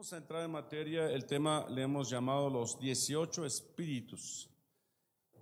[0.00, 1.10] Vamos a entrar en materia.
[1.10, 4.48] El tema le hemos llamado los 18 espíritus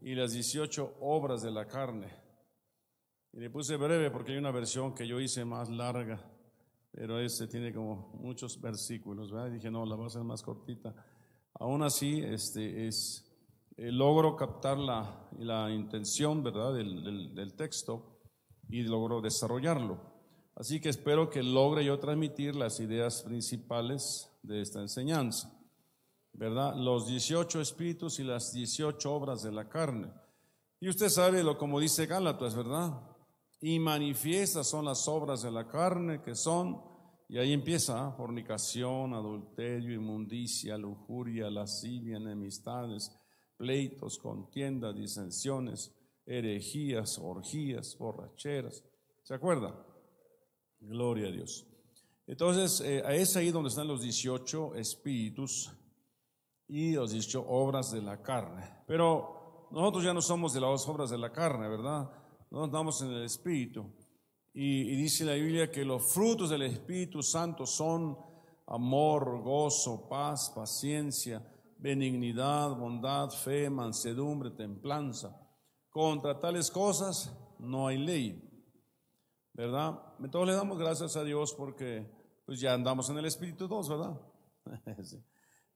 [0.03, 2.13] y las 18 obras de la carne.
[3.33, 6.21] Y le puse breve porque hay una versión que yo hice más larga,
[6.91, 9.31] pero este tiene como muchos versículos.
[9.31, 9.47] ¿verdad?
[9.47, 10.93] Y dije, no, la voy a hacer más cortita.
[11.55, 13.31] Aún así, este es,
[13.77, 16.75] eh, logro captar la, la intención ¿verdad?
[16.75, 18.19] Del, del, del texto
[18.69, 20.01] y logro desarrollarlo.
[20.57, 25.53] Así que espero que logre yo transmitir las ideas principales de esta enseñanza.
[26.33, 26.77] ¿Verdad?
[26.77, 30.13] Los 18 espíritus y las 18 obras de la carne.
[30.81, 33.01] Y usted sabe lo como dice Gálatas, ¿verdad?
[33.61, 36.81] Y manifiestas son las obras de la carne que son,
[37.29, 38.13] y ahí empieza, ¿eh?
[38.17, 43.13] fornicación, adulterio, inmundicia, lujuria, lascivia, enemistades,
[43.57, 48.83] pleitos, contiendas, disensiones, herejías, orgías, borracheras.
[49.23, 49.75] ¿Se acuerda?
[50.81, 51.67] Gloria a Dios.
[52.29, 55.73] Entonces, eh, es ahí donde están los 18 espíritus
[56.69, 58.83] y los 18 obras de la carne.
[58.87, 62.11] Pero nosotros ya no somos de las obras de la carne, ¿verdad?
[62.51, 63.91] Nosotros estamos en el espíritu.
[64.53, 68.19] Y, y dice la Biblia que los frutos del Espíritu Santo son
[68.67, 71.43] amor, gozo, paz, paciencia,
[71.79, 75.35] benignidad, bondad, fe, mansedumbre, templanza.
[75.89, 78.49] Contra tales cosas no hay ley.
[79.59, 80.01] ¿verdad?
[80.21, 82.18] Entonces le damos gracias a Dios porque
[82.49, 84.19] pues ya andamos en el Espíritu 2, ¿verdad?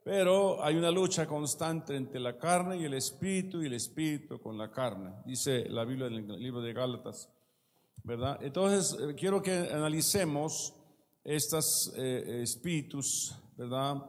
[0.03, 4.57] Pero hay una lucha constante entre la carne y el Espíritu y el Espíritu con
[4.57, 7.29] la carne, dice la Biblia en el libro de Gálatas,
[8.05, 8.39] ¿verdad?
[8.41, 10.75] Entonces eh, quiero que analicemos
[11.23, 14.03] estos eh, espíritus, ¿verdad?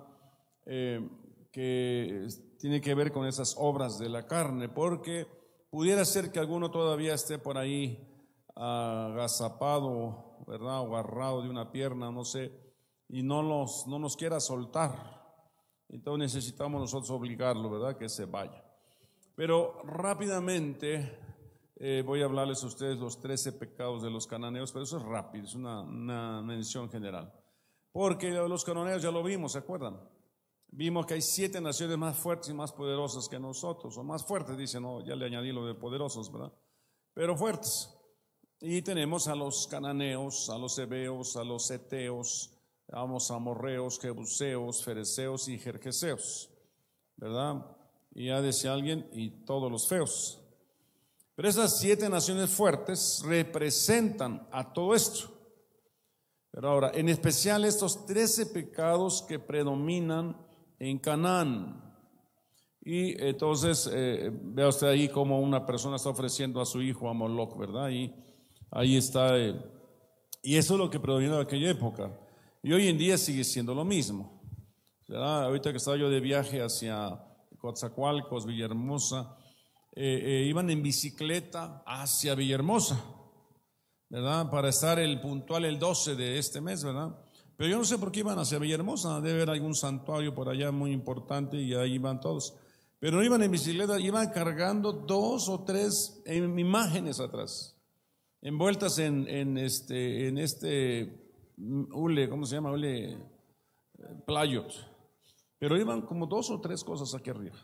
[0.66, 1.06] Eh,
[1.52, 5.28] que tienen que ver con esas obras de la carne, porque
[5.70, 8.08] pudiera ser que alguno todavía esté por ahí
[8.56, 10.82] agazapado, ¿verdad?
[10.82, 12.52] O agarrado de una pierna, no sé,
[13.10, 15.22] y no nos, no nos quiera soltar.
[15.90, 17.98] Entonces necesitamos nosotros obligarlo, ¿verdad?
[17.98, 18.64] Que se vaya.
[19.36, 21.18] Pero rápidamente
[21.76, 25.04] eh, voy a hablarles a ustedes los 13 pecados de los cananeos, pero eso es
[25.04, 27.34] rápido, es una, una mención general.
[27.92, 30.00] Porque los cananeos ya lo vimos, ¿se acuerdan?
[30.68, 34.58] Vimos que hay siete naciones más fuertes y más poderosas que nosotros, o más fuertes,
[34.58, 36.52] dicen, no, ya le añadí lo de poderosos, ¿verdad?
[37.14, 37.96] Pero fuertes.
[38.66, 42.50] Y tenemos a los cananeos, a los hebeos, a los eteos,
[42.90, 46.50] a amorreos, jebuseos, fereceos y jerjeseos,
[47.18, 47.66] ¿verdad?
[48.16, 50.40] Y ya decía alguien, y todos los feos.
[51.36, 55.30] Pero esas siete naciones fuertes representan a todo esto.
[56.50, 60.38] Pero ahora, en especial estos trece pecados que predominan
[60.80, 61.84] en Canaán.
[62.82, 67.14] Y entonces, eh, vea usted ahí como una persona está ofreciendo a su hijo a
[67.14, 67.90] Moloch, ¿verdad?
[67.90, 68.24] Y
[68.76, 69.38] Ahí está.
[69.38, 69.56] Eh,
[70.42, 72.12] y eso es lo que predominaba en aquella época.
[72.64, 74.42] Y hoy en día sigue siendo lo mismo.
[75.10, 77.24] Ahorita que estaba yo de viaje hacia
[77.60, 79.38] Coatzacoalcos, Villahermosa,
[79.96, 83.00] eh, eh, iban en bicicleta hacia Villahermosa,
[84.10, 84.50] ¿verdad?
[84.50, 87.16] Para estar el puntual el 12 de este mes, ¿verdad?
[87.56, 90.72] Pero yo no sé por qué iban hacia Villahermosa, debe haber algún santuario por allá
[90.72, 92.56] muy importante y ahí iban todos.
[93.00, 97.74] Pero no iban en bicicleta, iban cargando dos o tres imágenes atrás
[98.44, 102.72] envueltas en, en, este, en este hule, ¿cómo se llama?
[102.72, 103.18] Hule
[104.28, 104.72] playot.
[105.58, 107.58] Pero iban como dos o tres cosas aquí arriba.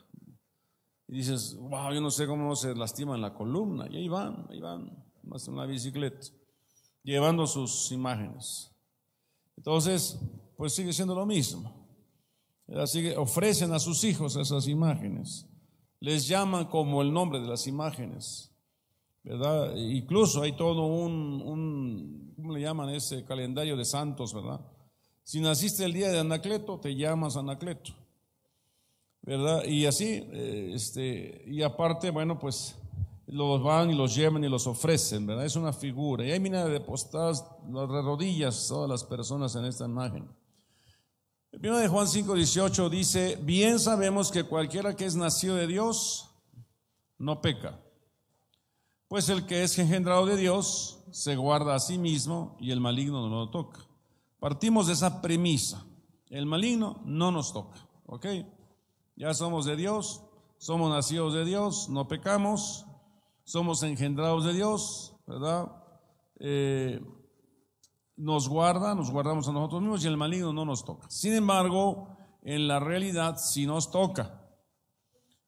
[1.07, 3.88] Y dices, wow, yo no sé cómo se lastiman la columna.
[3.90, 6.28] Y ahí van, ahí van, más en una bicicleta,
[7.03, 8.72] llevando sus imágenes.
[9.57, 10.17] Entonces,
[10.56, 11.88] pues sigue siendo lo mismo.
[12.78, 15.46] Así que ofrecen a sus hijos esas imágenes.
[16.00, 18.48] Les llaman como el nombre de las imágenes.
[19.24, 19.75] ¿Verdad?
[19.75, 24.62] Incluso hay todo un, un, ¿cómo le llaman ese calendario de santos, ¿verdad?
[25.24, 27.91] Si naciste el día de Anacleto, te llamas Anacleto,
[29.22, 29.63] ¿verdad?
[29.66, 32.75] Y así, eh, este, y aparte, bueno, pues
[33.28, 35.46] los van y los llevan y los ofrecen, ¿verdad?
[35.46, 36.25] Es una figura.
[36.25, 40.28] Y ahí mira depositadas las rodillas todas las personas en esta imagen.
[41.52, 45.67] El primero de Juan 5, 18 dice, bien sabemos que cualquiera que es nacido de
[45.67, 46.29] Dios
[47.17, 47.79] no peca
[49.09, 53.28] pues el que es engendrado de Dios se guarda a sí mismo y el maligno
[53.28, 53.79] no lo toca.
[54.40, 55.84] Partimos de esa premisa.
[56.29, 57.79] El maligno no nos toca.
[58.06, 58.28] ¿Ok?
[59.16, 60.23] Ya somos de Dios,
[60.58, 62.85] somos nacidos de Dios, no pecamos,
[63.44, 65.72] somos engendrados de Dios, ¿verdad?
[66.40, 67.02] Eh,
[68.16, 71.09] nos guarda, nos guardamos a nosotros mismos y el maligno no nos toca.
[71.09, 74.40] Sin embargo, en la realidad sí nos toca,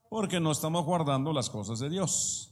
[0.09, 2.50] porque no estamos guardando las cosas de Dios.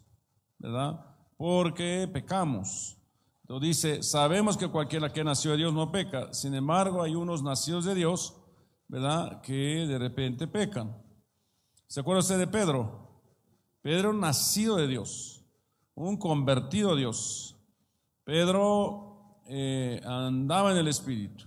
[0.59, 1.03] ¿Verdad?
[1.35, 2.97] Porque pecamos.
[3.41, 7.41] Entonces dice, sabemos que cualquiera que nació de Dios no peca, sin embargo hay unos
[7.41, 8.35] nacidos de Dios
[8.89, 9.39] ¿verdad?
[9.41, 10.93] Que de repente pecan.
[11.87, 13.07] ¿Se acuerda usted de Pedro?
[13.81, 15.45] Pedro nacido de Dios,
[15.95, 17.55] un convertido a Dios.
[18.25, 21.45] Pedro eh, andaba en el Espíritu.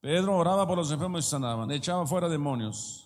[0.00, 3.05] Pedro oraba por los enfermos y sanaban, echaba fuera demonios.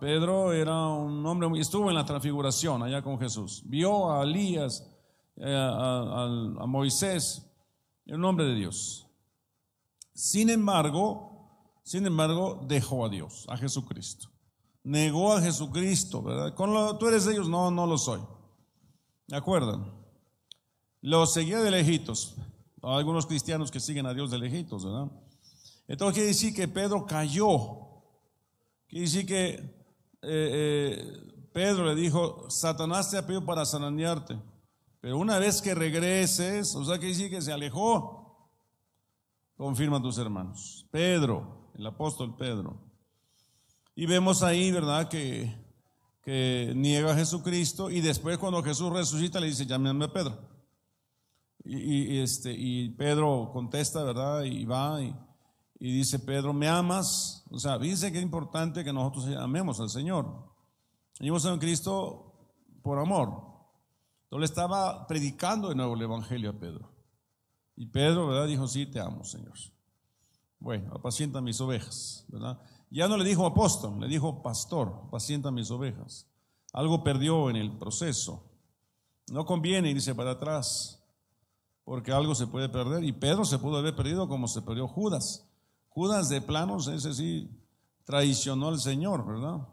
[0.00, 3.62] Pedro era un hombre, estuvo en la transfiguración allá con Jesús.
[3.64, 4.84] Vio a Elías,
[5.36, 7.48] eh, a, Moisés,
[8.06, 9.06] un hombre de Dios.
[10.12, 14.28] Sin embargo, sin embargo, dejó a Dios, a Jesucristo.
[14.82, 16.54] Negó a Jesucristo, ¿verdad?
[16.54, 18.20] Con lo, tú eres de ellos, no, no lo soy.
[19.28, 19.94] ¿De acuerdo?
[21.02, 22.34] Lo seguía de lejitos.
[22.82, 25.08] Algunos cristianos que siguen a Dios de lejitos, ¿verdad?
[25.86, 27.95] Entonces quiere decir que Pedro cayó.
[28.88, 29.70] Quiere que eh,
[30.22, 34.38] eh, Pedro le dijo, Satanás te ha pedido para sananearte.
[35.00, 38.50] Pero una vez que regreses, o sea, quiere decir que se alejó.
[39.56, 40.86] Confirma tus hermanos.
[40.90, 42.80] Pedro, el apóstol Pedro.
[43.94, 45.08] Y vemos ahí, ¿verdad?
[45.08, 45.54] Que,
[46.22, 50.38] que niega a Jesucristo y después cuando Jesús resucita le dice, llámame a Pedro.
[51.64, 54.44] Y, este, y Pedro contesta, ¿verdad?
[54.44, 55.14] Y va y,
[55.78, 57.44] dice, Pedro, ¿me amas?
[57.50, 60.26] O sea, dice que es importante que nosotros amemos al Señor.
[61.18, 62.34] Venimos a Cristo
[62.82, 63.28] por amor.
[64.24, 66.90] Entonces le estaba predicando de nuevo el Evangelio a Pedro.
[67.76, 68.46] Y Pedro, ¿verdad?
[68.46, 69.54] Dijo, sí, te amo, Señor.
[70.58, 72.58] Bueno, apacienta mis ovejas, ¿verdad?
[72.90, 76.26] Ya no le dijo apóstol, le dijo pastor, apacienta mis ovejas.
[76.72, 78.50] Algo perdió en el proceso.
[79.30, 81.02] No conviene irse para atrás,
[81.84, 83.04] porque algo se puede perder.
[83.04, 85.45] Y Pedro se pudo haber perdido como se perdió Judas.
[85.96, 87.48] Judas de planos, ese sí,
[88.04, 89.66] traicionó al Señor, ¿verdad?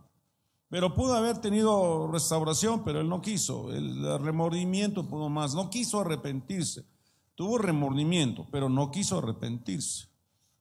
[0.70, 3.74] Pero pudo haber tenido restauración, pero él no quiso.
[3.74, 5.54] El remordimiento pudo más.
[5.54, 6.86] No quiso arrepentirse.
[7.36, 10.08] Tuvo remordimiento, pero no quiso arrepentirse.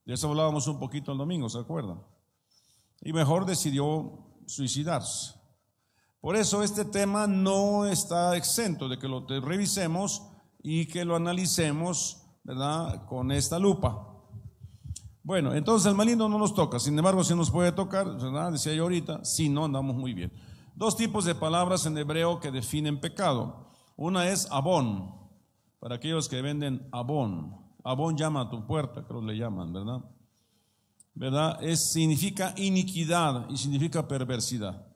[0.03, 2.03] De eso hablábamos un poquito el domingo, ¿se acuerdan?
[2.99, 5.35] Y mejor decidió suicidarse.
[6.19, 10.23] Por eso este tema no está exento de que lo revisemos
[10.61, 13.05] y que lo analicemos, ¿verdad?
[13.05, 14.09] Con esta lupa.
[15.23, 18.51] Bueno, entonces el maligno no nos toca, sin embargo, si nos puede tocar, ¿verdad?
[18.51, 20.33] Decía yo ahorita, si no andamos muy bien.
[20.75, 23.71] Dos tipos de palabras en hebreo que definen pecado.
[23.95, 25.15] Una es abón,
[25.79, 27.55] para aquellos que venden abón.
[27.85, 30.03] Abón llama a tu puerta, creo que le llaman, ¿verdad?
[31.13, 31.63] ¿Verdad?
[31.63, 34.87] Es, significa iniquidad y significa perversidad.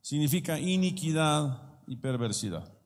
[0.00, 2.77] Significa iniquidad y perversidad.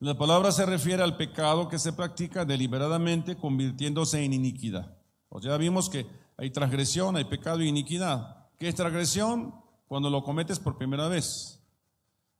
[0.00, 4.96] La palabra se refiere al pecado que se practica deliberadamente convirtiéndose en iniquidad.
[5.40, 6.06] Sea, vimos que
[6.36, 8.46] hay transgresión, hay pecado y iniquidad.
[8.58, 9.52] ¿Qué es transgresión?
[9.88, 11.60] Cuando lo cometes por primera vez.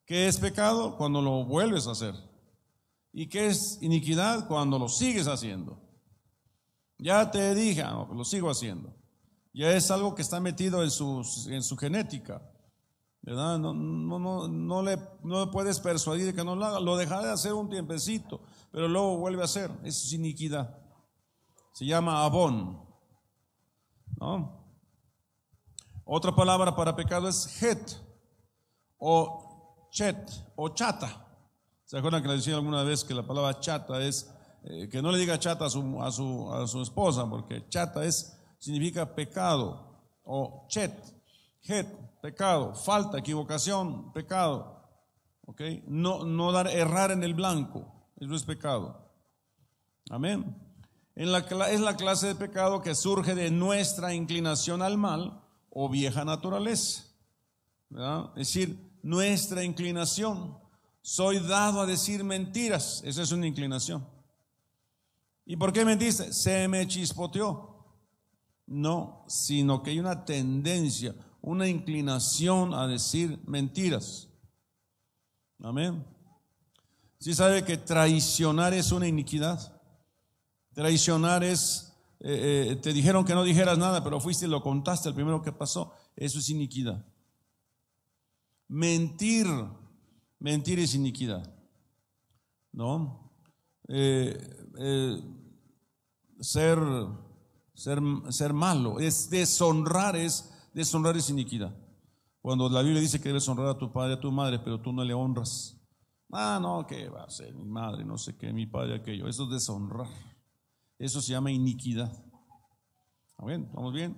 [0.05, 0.97] ¿Qué es pecado?
[0.97, 2.15] Cuando lo vuelves a hacer.
[3.13, 4.47] ¿Y qué es iniquidad?
[4.47, 5.81] Cuando lo sigues haciendo.
[6.97, 8.95] Ya te dije, ah, lo sigo haciendo.
[9.53, 12.41] Ya es algo que está metido en su genética.
[13.35, 16.81] No, no, no, no, le, no puedes persuadir que no lo haga.
[16.81, 18.41] Lo dejará de hacer un tiempecito,
[18.71, 19.71] pero luego vuelve a hacer.
[19.83, 20.79] Eso es iniquidad.
[21.73, 22.81] Se llama abón.
[26.05, 27.97] Otra palabra para pecado es het
[28.99, 30.17] o chet
[30.57, 31.27] o chata.
[31.85, 34.31] ¿Se acuerdan que le decía alguna vez que la palabra chata es,
[34.65, 38.05] eh, que no le diga chata a su, a su, a su esposa, porque chata
[38.05, 40.93] es, significa pecado, o chet,
[41.63, 44.83] het, pecado, falta, equivocación, pecado.
[45.47, 45.63] ¿Ok?
[45.87, 49.11] No, no dar, errar en el blanco, eso es pecado.
[50.11, 50.57] Amén.
[51.15, 51.39] En la,
[51.71, 57.05] es la clase de pecado que surge de nuestra inclinación al mal o vieja naturaleza.
[57.91, 60.59] Es decir, nuestra inclinación
[61.01, 63.03] soy dado a decir mentiras.
[63.05, 64.07] Esa es una inclinación.
[65.47, 66.33] ¿Y por qué mentiste?
[66.33, 67.67] Se me chispoteó.
[68.67, 74.29] No, sino que hay una tendencia, una inclinación a decir mentiras.
[75.61, 76.05] Amén.
[77.19, 79.81] Si sabe que traicionar es una iniquidad?
[80.73, 85.09] Traicionar es, eh, eh, te dijeron que no dijeras nada, pero fuiste y lo contaste
[85.09, 85.93] el primero que pasó.
[86.15, 87.05] Eso es iniquidad.
[88.69, 89.47] Mentir
[90.41, 91.53] Mentir es iniquidad.
[92.73, 93.33] ¿No?
[93.89, 94.39] Eh,
[96.41, 96.79] ser,
[97.75, 101.75] ser, ser malo, es deshonrar, es deshonrar es iniquidad.
[102.41, 104.81] Cuando la Biblia dice que debes honrar a tu padre y a tu madre, pero
[104.81, 105.77] tú no le honras.
[106.33, 109.29] Ah, no, que va a ser mi madre, no sé qué, mi padre, aquello.
[109.29, 110.09] Eso es deshonrar.
[110.99, 112.13] Eso se llama iniquidad.
[113.45, 113.71] bien?
[113.73, 114.17] ¿Vamos bien?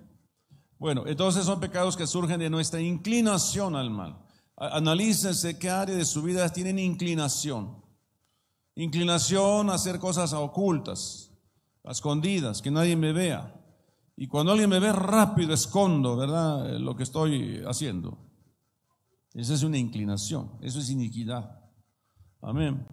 [0.77, 4.17] Bueno, entonces son pecados que surgen de nuestra inclinación al mal.
[4.57, 7.83] Analícense qué área de su vida tienen inclinación.
[8.75, 11.31] Inclinación a hacer cosas ocultas,
[11.83, 13.60] escondidas, que nadie me vea.
[14.21, 16.77] Y cuando alguien me ve rápido, escondo, ¿verdad?
[16.77, 18.19] Lo que estoy haciendo.
[19.33, 21.59] Esa es una inclinación, eso es iniquidad.
[22.39, 22.85] Amén.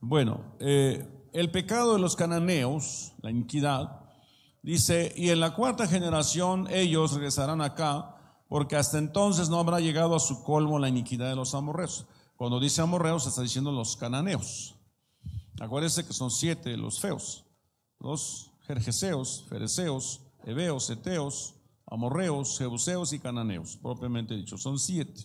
[0.00, 4.00] Bueno, eh, el pecado de los cananeos, la iniquidad,
[4.62, 10.16] dice, y en la cuarta generación ellos regresarán acá, porque hasta entonces no habrá llegado
[10.16, 12.06] a su colmo la iniquidad de los amorreos.
[12.36, 14.74] Cuando dice amorreos, está diciendo los cananeos.
[15.60, 17.44] Acuérdense que son siete los feos,
[17.98, 21.54] los jerjeseos, fereceos, heveos, eteos,
[21.86, 24.56] amorreos, jebuseos y cananeos, propiamente dicho.
[24.56, 25.22] Son siete.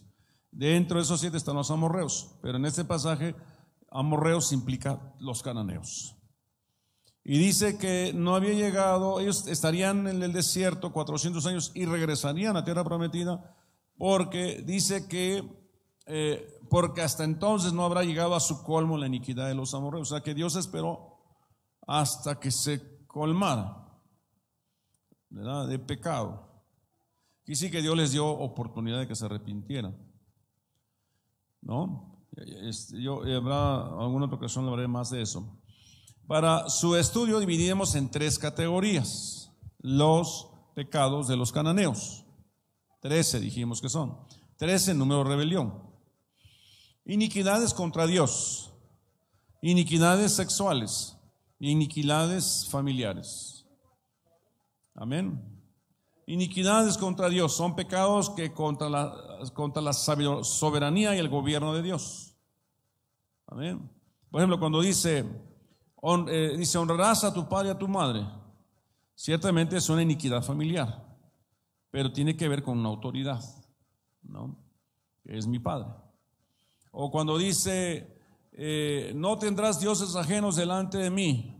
[0.51, 3.35] Dentro de esos siete están los amorreos, pero en este pasaje
[3.91, 6.15] amorreos implica los cananeos.
[7.23, 12.55] Y dice que no había llegado, ellos estarían en el desierto 400 años y regresarían
[12.55, 13.55] a tierra prometida,
[13.97, 15.43] porque dice que
[16.07, 20.11] eh, porque hasta entonces no habrá llegado a su colmo la iniquidad de los amorreos.
[20.11, 21.17] O sea que Dios esperó
[21.87, 23.84] hasta que se colmara
[25.35, 26.47] de pecado.
[27.45, 29.95] Y sí que Dios les dio oportunidad de que se arrepintieran.
[31.61, 32.25] ¿No?
[32.91, 35.59] Yo habrá alguna otra ocasión hablaré más de eso.
[36.27, 42.25] Para su estudio dividimos en tres categorías los pecados de los cananeos.
[42.99, 44.17] Trece dijimos que son.
[44.57, 45.83] Trece número de rebelión.
[47.05, 48.73] Iniquidades contra Dios,
[49.61, 51.15] iniquidades sexuales,
[51.59, 53.64] iniquidades familiares.
[54.95, 55.41] Amén.
[56.25, 59.13] Iniquidades contra Dios son pecados que contra la,
[59.53, 62.33] contra la soberanía y el gobierno de Dios.
[63.45, 63.89] Amén.
[64.31, 65.25] Por ejemplo, cuando dice,
[66.27, 68.25] eh, dice, honrarás a tu padre y a tu madre,
[69.13, 71.05] ciertamente es una iniquidad familiar,
[71.91, 73.43] pero tiene que ver con una autoridad,
[74.23, 74.57] ¿no?
[75.23, 75.89] Que es mi padre.
[76.91, 78.17] O cuando dice,
[78.53, 81.54] eh, no tendrás dioses ajenos delante de mí,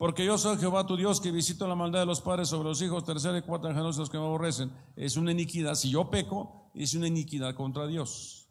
[0.00, 2.80] porque yo soy Jehová tu Dios que visito la maldad de los padres sobre los
[2.80, 4.72] hijos, tercera y cuarta los que me aborrecen.
[4.96, 5.74] Es una iniquidad.
[5.74, 8.48] Si yo peco, es una iniquidad contra Dios.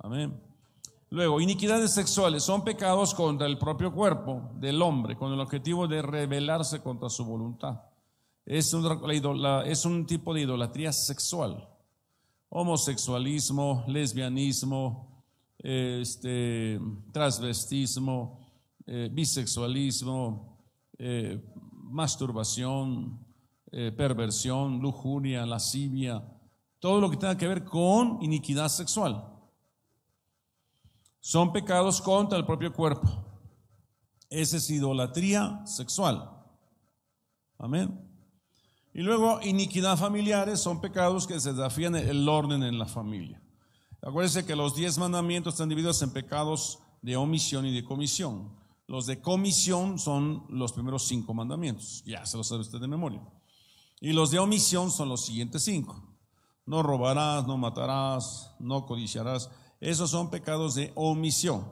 [0.00, 0.36] Amén.
[1.10, 6.02] Luego, iniquidades sexuales son pecados contra el propio cuerpo del hombre, con el objetivo de
[6.02, 7.80] rebelarse contra su voluntad.
[8.44, 11.68] Es es un tipo de idolatría sexual
[12.48, 15.22] homosexualismo, lesbianismo,
[15.56, 16.80] este,
[17.12, 18.39] transvestismo,
[18.92, 20.58] eh, bisexualismo,
[20.98, 23.24] eh, masturbación,
[23.70, 26.24] eh, perversión, lujuria, lascivia,
[26.80, 29.32] todo lo que tenga que ver con iniquidad sexual.
[31.20, 33.08] Son pecados contra el propio cuerpo.
[34.28, 36.28] Esa es idolatría sexual.
[37.58, 37.96] Amén.
[38.92, 43.40] Y luego, iniquidad familiares son pecados que desafían el orden en la familia.
[44.02, 48.58] Acuérdense que los diez mandamientos están divididos en pecados de omisión y de comisión.
[48.90, 53.22] Los de comisión son los primeros cinco mandamientos, ya se los sabe usted de memoria.
[54.00, 56.02] Y los de omisión son los siguientes cinco.
[56.66, 59.48] No robarás, no matarás, no codiciarás.
[59.78, 61.68] Esos son pecados de omisión.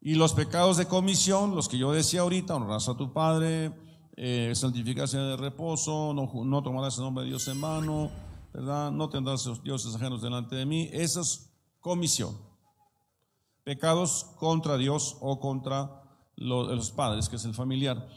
[0.00, 3.72] Y los pecados de comisión, los que yo decía ahorita, honrarás a tu padre,
[4.16, 8.12] eh, santificarse de reposo, no, tomarás el nombre de Dios en mano,
[8.54, 8.92] ¿verdad?
[8.92, 10.88] No tendrás dioses ajenos delante de mí.
[10.92, 12.45] Esa es comisión.
[13.66, 16.04] Pecados contra Dios o contra
[16.36, 18.08] los, padres, que es el familiar.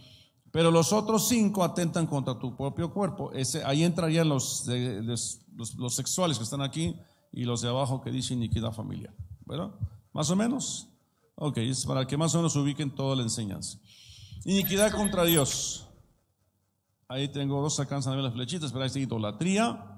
[0.51, 3.31] Pero los otros cinco atentan contra tu propio cuerpo.
[3.65, 6.95] Ahí entrarían los, los, sexuales que están aquí
[7.31, 9.11] y los de abajo que dicen iniquidad familiar.
[9.43, 9.71] ¿Verdad?
[10.13, 10.87] ¿Más o menos?
[11.33, 13.79] Ok, es para que más o menos ubiquen toda la enseñanza.
[14.45, 15.87] Iniquidad contra Dios.
[17.07, 19.97] Ahí tengo dos alcanzan a ver las flechitas, pero ahí está idolatría,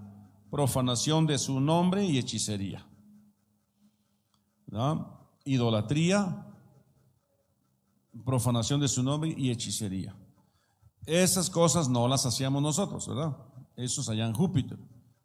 [0.49, 2.87] profanación de su nombre y hechicería.
[5.45, 6.47] Idolatría,
[8.25, 10.15] profanación de su nombre y hechicería.
[11.05, 13.37] Esas cosas no las hacíamos nosotros, ¿verdad?
[13.75, 14.77] Esos allá en Júpiter.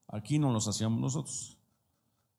[0.08, 1.58] Aquí no los hacíamos nosotros.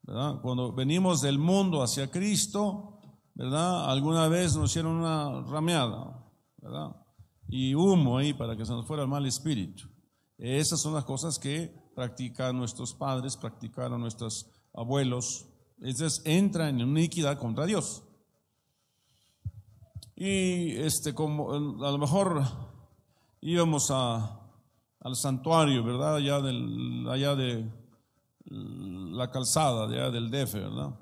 [0.04, 0.42] ¿verdad?
[0.42, 3.00] Cuando venimos del mundo hacia Cristo,
[3.36, 3.92] ¿verdad?
[3.92, 6.26] Alguna vez nos hicieron una rameada,
[6.58, 6.96] ¿verdad?
[7.50, 9.88] y humo ahí para que se nos fuera el mal espíritu.
[10.38, 15.47] Esas son las cosas que practican nuestros padres, practicaron nuestros abuelos.
[15.80, 18.04] Entonces entra en una iniquidad contra Dios.
[20.16, 22.44] Y este, como a lo mejor
[23.42, 24.42] íbamos a,
[25.00, 26.16] al santuario, ¿verdad?
[26.16, 27.70] Allá, del, allá de
[28.46, 31.00] la calzada, allá del DF, ¿verdad?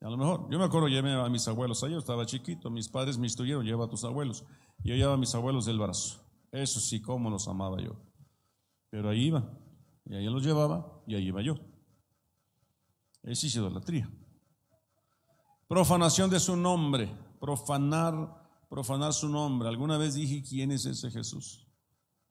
[0.00, 3.18] A lo mejor, yo me acuerdo, llevé a mis abuelos allá, estaba chiquito, mis padres
[3.18, 4.44] me instruyeron, lleva a tus abuelos.
[4.84, 6.20] Yo llevaba a mis abuelos del brazo.
[6.52, 7.96] Eso sí, cómo los amaba yo.
[8.90, 9.48] Pero ahí iba,
[10.04, 11.54] y ahí los llevaba, y ahí iba yo.
[13.26, 14.08] Esa es idolatría.
[15.66, 18.14] Profanación de su nombre, profanar,
[18.70, 19.68] profanar su nombre.
[19.68, 21.66] Alguna vez dije, ¿quién es ese Jesús?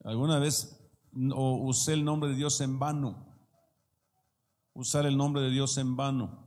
[0.02, 3.26] ¿Alguna vez usé el nombre de Dios en vano?
[4.72, 6.46] Usar el nombre de Dios en vano.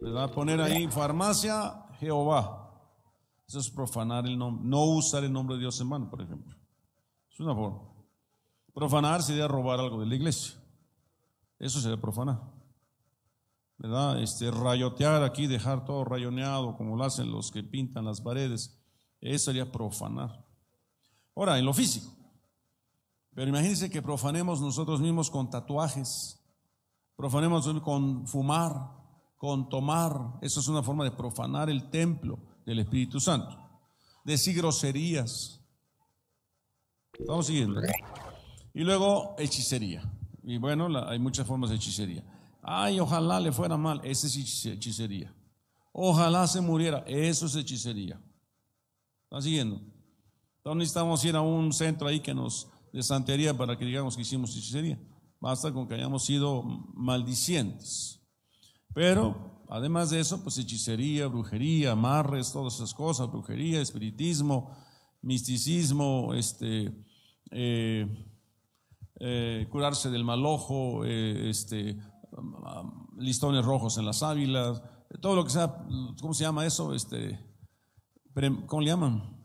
[0.00, 0.32] ¿Verdad?
[0.32, 2.64] Poner ahí farmacia Jehová.
[3.46, 4.66] Eso es profanar el nombre.
[4.66, 6.56] No usar el nombre de Dios en vano, por ejemplo.
[7.30, 7.82] Es una forma.
[8.72, 10.58] Profanar sería robar algo de la iglesia.
[11.58, 12.57] Eso sería profanar.
[13.78, 14.20] ¿Verdad?
[14.20, 18.76] Este, rayotear aquí, dejar todo rayoneado, como lo hacen los que pintan las paredes.
[19.20, 20.44] Eso sería profanar.
[21.36, 22.12] Ahora, en lo físico.
[23.34, 26.40] Pero imagínense que profanemos nosotros mismos con tatuajes,
[27.14, 28.74] profanemos con fumar,
[29.36, 30.38] con tomar.
[30.42, 33.56] Eso es una forma de profanar el templo del Espíritu Santo.
[34.24, 35.64] Decir groserías.
[37.12, 37.80] Estamos siguiendo.
[38.74, 40.02] Y luego hechicería.
[40.42, 42.24] Y bueno, hay muchas formas de hechicería.
[42.62, 44.00] Ay, ojalá le fuera mal.
[44.04, 45.34] Esa es hechicería.
[45.92, 47.04] Ojalá se muriera.
[47.06, 48.20] Eso es hechicería.
[49.24, 49.76] ¿Están siguiendo?
[50.58, 54.22] Entonces necesitamos ir a un centro ahí que nos de santería para que digamos que
[54.22, 54.98] hicimos hechicería.
[55.40, 56.62] Basta con que hayamos sido
[56.94, 58.20] maldicientes.
[58.92, 64.76] Pero, además de eso, pues hechicería, brujería, amarres, todas esas cosas, brujería, espiritismo,
[65.22, 66.92] misticismo, este,
[67.50, 68.06] eh,
[69.20, 71.96] eh, curarse del mal ojo, eh, este,
[73.16, 74.82] listones rojos en las ávilas,
[75.20, 75.86] todo lo que sea,
[76.20, 76.94] ¿cómo se llama eso?
[76.94, 77.38] Este,
[78.66, 79.36] ¿Cómo le llaman?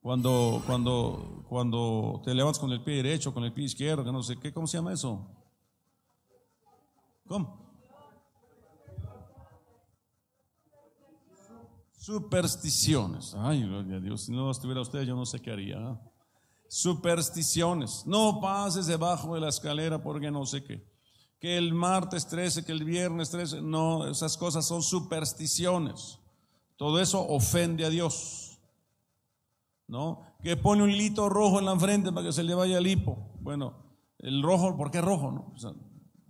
[0.00, 4.22] Cuando, cuando, cuando te levantas con el pie derecho, con el pie izquierdo, que no
[4.22, 5.26] sé qué, ¿cómo se llama eso?
[7.26, 7.62] ¿Cómo?
[11.96, 13.32] Supersticiones.
[13.38, 13.62] Ay,
[14.02, 14.22] Dios.
[14.22, 15.78] Si no estuviera usted, yo no sé qué haría.
[15.78, 16.00] ¿ah?
[16.66, 18.04] Supersticiones.
[18.06, 20.84] No pases debajo de la escalera porque no sé qué.
[21.42, 23.60] Que el martes 13, que el viernes 13.
[23.60, 26.20] No, esas cosas son supersticiones.
[26.76, 28.42] Todo eso ofende a Dios.
[29.92, 30.22] ¿no?
[30.42, 33.18] Que pone un hilito rojo en la frente para que se le vaya el hipo.
[33.40, 33.74] Bueno,
[34.18, 35.30] el rojo, ¿por qué rojo?
[35.30, 35.52] No?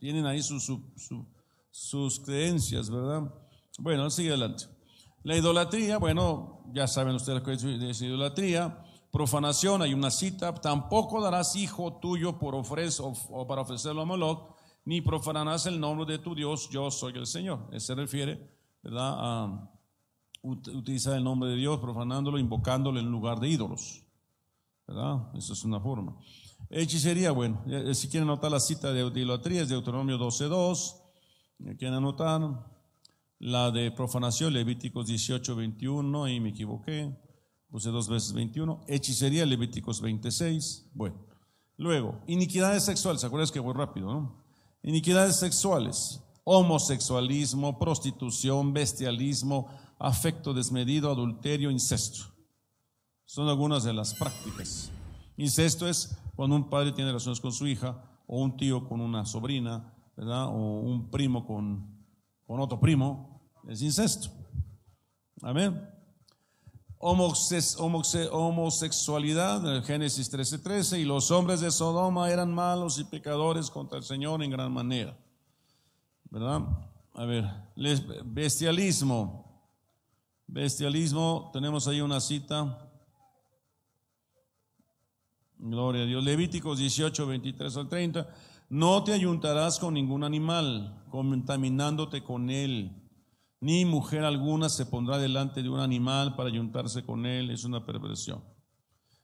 [0.01, 3.33] tienen ahí sus creencias, ¿verdad?
[3.79, 4.65] Bueno, sigue adelante.
[5.23, 8.85] La idolatría, bueno, ya saben ustedes que es idolatría.
[9.13, 14.52] Profanación, hay una cita, tampoco darás hijo tuyo por ofrecer o, para ofrecerlo a Moloch,
[14.85, 17.69] ni profanarás el nombre de tu Dios, yo soy el Señor.
[17.79, 18.41] Se refiere,
[18.83, 19.15] ¿verdad?
[19.17, 19.69] A,
[20.43, 24.03] utilizar el nombre de Dios, profanándolo, invocándolo en lugar de ídolos.
[24.87, 25.31] ¿Verdad?
[25.37, 26.17] Eso es una forma.
[26.69, 30.97] Hechicería, bueno, eh, si quieren anotar la cita de idolatría es Deuteronomio 12.2,
[31.67, 32.41] eh, quieren anotar
[33.39, 37.17] la de profanación, Levíticos 18, 21, ahí me equivoqué,
[37.69, 41.25] puse dos veces 21, hechicería, Levíticos 26, bueno.
[41.77, 44.42] Luego, iniquidades sexuales, ¿se acuerdan que voy rápido, no?
[44.83, 49.69] Iniquidades sexuales, homosexualismo, prostitución, bestialismo,
[49.99, 52.25] afecto desmedido, adulterio, incesto.
[53.25, 54.91] Son algunas de las prácticas.
[55.37, 59.25] Incesto es cuando un padre tiene relaciones con su hija, o un tío con una
[59.25, 60.47] sobrina, ¿verdad?
[60.47, 62.05] O un primo con,
[62.47, 63.41] con otro primo.
[63.69, 64.31] Es incesto.
[65.43, 65.89] Amén.
[67.03, 74.05] Homosexualidad, Génesis 13:13, 13, y los hombres de Sodoma eran malos y pecadores contra el
[74.05, 75.15] Señor en gran manera.
[76.31, 76.63] ¿Verdad?
[77.15, 77.45] A ver,
[78.25, 79.43] bestialismo,
[80.55, 82.79] Bestialismo, tenemos ahí una cita.
[85.57, 86.23] Gloria a Dios.
[86.23, 88.29] Levíticos 18, 23 al 30.
[88.69, 93.02] No te ayuntarás con ningún animal, contaminándote con él.
[93.63, 97.49] Ni mujer alguna se pondrá delante de un animal para ayuntarse con él.
[97.49, 98.43] Es una perversión.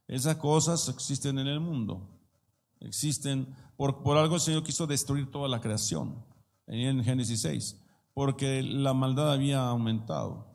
[0.06, 2.08] Esas cosas existen en el mundo.
[2.78, 3.52] Existen.
[3.76, 6.24] Por, por algo el Señor quiso destruir toda la creación.
[6.68, 7.80] En Génesis 6.
[8.14, 10.54] Porque la maldad había aumentado.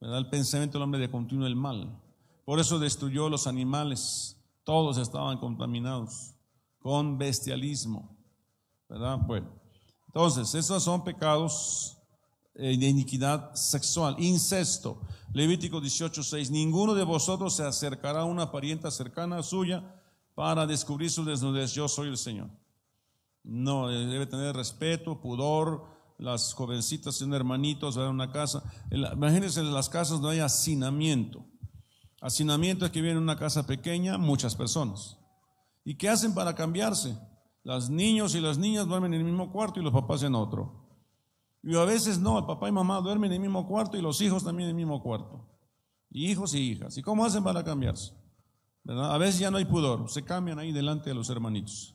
[0.00, 2.00] El pensamiento del hombre de continuo el mal.
[2.44, 4.40] Por eso destruyó los animales.
[4.62, 6.32] Todos estaban contaminados
[6.78, 8.16] con bestialismo.
[8.88, 9.18] ¿Verdad?
[9.18, 9.48] Bueno,
[10.06, 11.97] entonces, esos son pecados
[12.58, 14.16] de iniquidad sexual.
[14.18, 15.00] Incesto.
[15.32, 16.50] Levítico 18:6.
[16.50, 19.94] Ninguno de vosotros se acercará a una parienta cercana suya
[20.34, 21.72] para descubrir su desnudez.
[21.72, 22.50] Yo soy el Señor.
[23.44, 25.84] No, debe tener respeto, pudor,
[26.18, 28.62] las jovencitas son hermanitos, van a una casa.
[28.90, 31.46] Imagínense, en las casas no hay hacinamiento.
[32.20, 35.16] Hacinamiento es que viene una casa pequeña, muchas personas.
[35.84, 37.16] ¿Y qué hacen para cambiarse?
[37.62, 40.87] Los niños y las niñas duermen en el mismo cuarto y los papás en otro.
[41.68, 44.22] Y a veces no, el papá y mamá duermen en el mismo cuarto y los
[44.22, 45.46] hijos también en el mismo cuarto.
[46.08, 46.96] Y hijos y hijas.
[46.96, 48.14] ¿Y cómo hacen para cambiarse?
[48.86, 51.94] A veces ya no hay pudor, se cambian ahí delante de los hermanitos.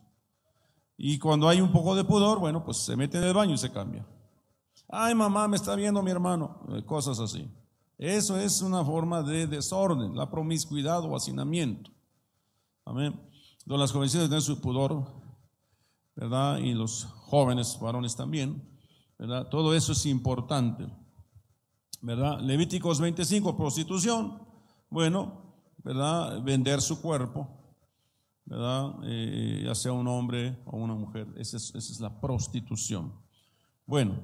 [0.96, 3.58] Y cuando hay un poco de pudor, bueno, pues se mete en el baño y
[3.58, 4.06] se cambia.
[4.90, 6.60] Ay, mamá, me está viendo mi hermano.
[6.70, 7.50] Eh, cosas así.
[7.98, 11.90] Eso es una forma de desorden, la promiscuidad o hacinamiento.
[12.86, 13.20] Amén.
[13.62, 15.04] Entonces las jovencitas tienen su pudor,
[16.16, 16.60] ¿verdad?
[16.60, 18.73] Y los jóvenes varones también,
[19.24, 19.48] ¿verdad?
[19.48, 20.86] Todo eso es importante,
[22.02, 22.42] ¿verdad?
[22.42, 24.38] Levíticos 25, prostitución,
[24.90, 26.44] bueno, ¿verdad?
[26.44, 27.48] Vender su cuerpo,
[28.44, 28.96] ¿verdad?
[29.06, 33.14] Eh, ya sea un hombre o una mujer, esa es, esa es la prostitución.
[33.86, 34.20] Bueno,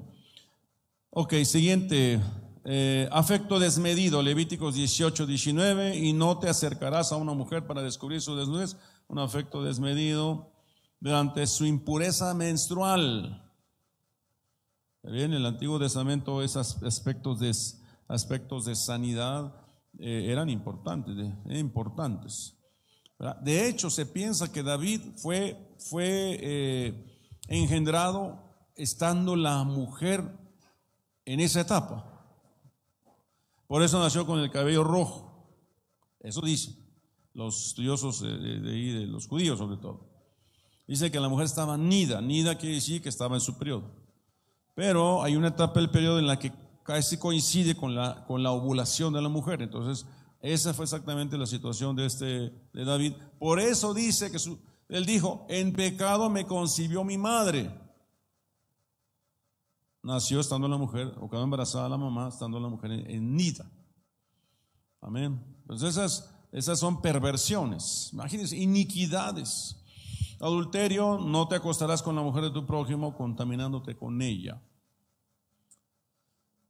[1.11, 2.19] ok, siguiente.
[2.65, 8.19] Eh, afecto desmedido, Levíticos 18, 19, y no te acercarás a una mujer para descubrir
[8.19, 8.75] su desnudez,
[9.07, 10.51] un afecto desmedido
[10.99, 13.48] durante su impureza menstrual.
[15.03, 17.55] Bien, en el Antiguo Testamento esos aspectos de,
[18.07, 19.55] aspectos de sanidad
[19.97, 21.15] eh, eran importantes,
[21.49, 22.55] importantes.
[23.41, 30.37] De hecho, se piensa que David fue, fue eh, engendrado estando la mujer
[31.25, 32.05] en esa etapa.
[33.67, 35.47] Por eso nació con el cabello rojo.
[36.19, 36.75] Eso dicen
[37.33, 40.09] los estudiosos de, de, los judíos sobre todo.
[40.87, 42.21] Dice que la mujer estaba nida.
[42.21, 43.98] Nida quiere decir que estaba en su periodo.
[44.79, 48.51] Pero hay una etapa del periodo en la que casi coincide con la, con la
[48.51, 49.61] ovulación de la mujer.
[49.61, 50.05] Entonces,
[50.39, 52.25] esa fue exactamente la situación de, este,
[52.71, 53.11] de David.
[53.39, 54.37] Por eso dice que
[54.87, 57.69] él dijo, en pecado me concibió mi madre.
[60.01, 63.69] Nació estando la mujer, o quedó embarazada la mamá, estando la mujer en, nida.
[65.01, 65.43] Amén.
[65.67, 69.75] Pues esas, esas son perversiones, imagínense, iniquidades.
[70.39, 74.61] Adulterio, no te acostarás con la mujer de tu prójimo contaminándote con ella.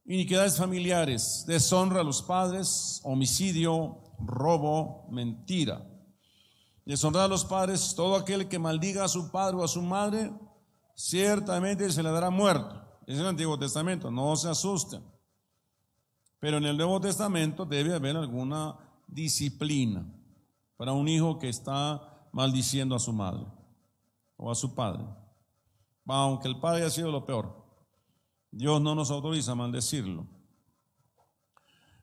[0.10, 5.86] Iniquidades familiares, deshonra a los padres, homicidio, robo, mentira.
[6.84, 10.34] Deshonrar a los padres, todo aquel que maldiga a su padre o a su madre,
[10.95, 12.84] ciertamente se le dará muerto.
[13.06, 15.04] Es el Antiguo Testamento, no se asusten.
[16.39, 20.12] Pero en el Nuevo Testamento debe haber alguna disciplina
[20.76, 23.45] para un hijo que está maldiciendo a su madre
[24.38, 25.06] o a su padre.
[26.08, 27.59] Aunque el padre haya sido lo peor.
[28.52, 30.28] Dios no nos autoriza a maldecirlo.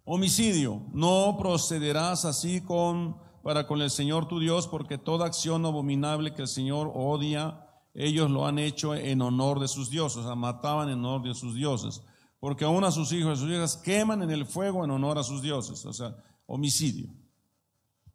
[0.05, 6.35] Homicidio, no procederás así con para con el Señor tu Dios, porque toda acción abominable
[6.35, 10.35] que el Señor odia, ellos lo han hecho en honor de sus dioses, o sea,
[10.35, 12.03] mataban en honor de sus dioses,
[12.41, 15.23] porque aún a sus hijos y sus hijas queman en el fuego en honor a
[15.23, 17.15] sus dioses, o sea, homicidio.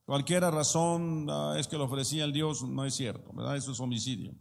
[0.04, 3.56] Cualquier razón ah, es que lo ofrecía el Dios, no es cierto, ¿verdad?
[3.56, 4.36] Eso es homicidio.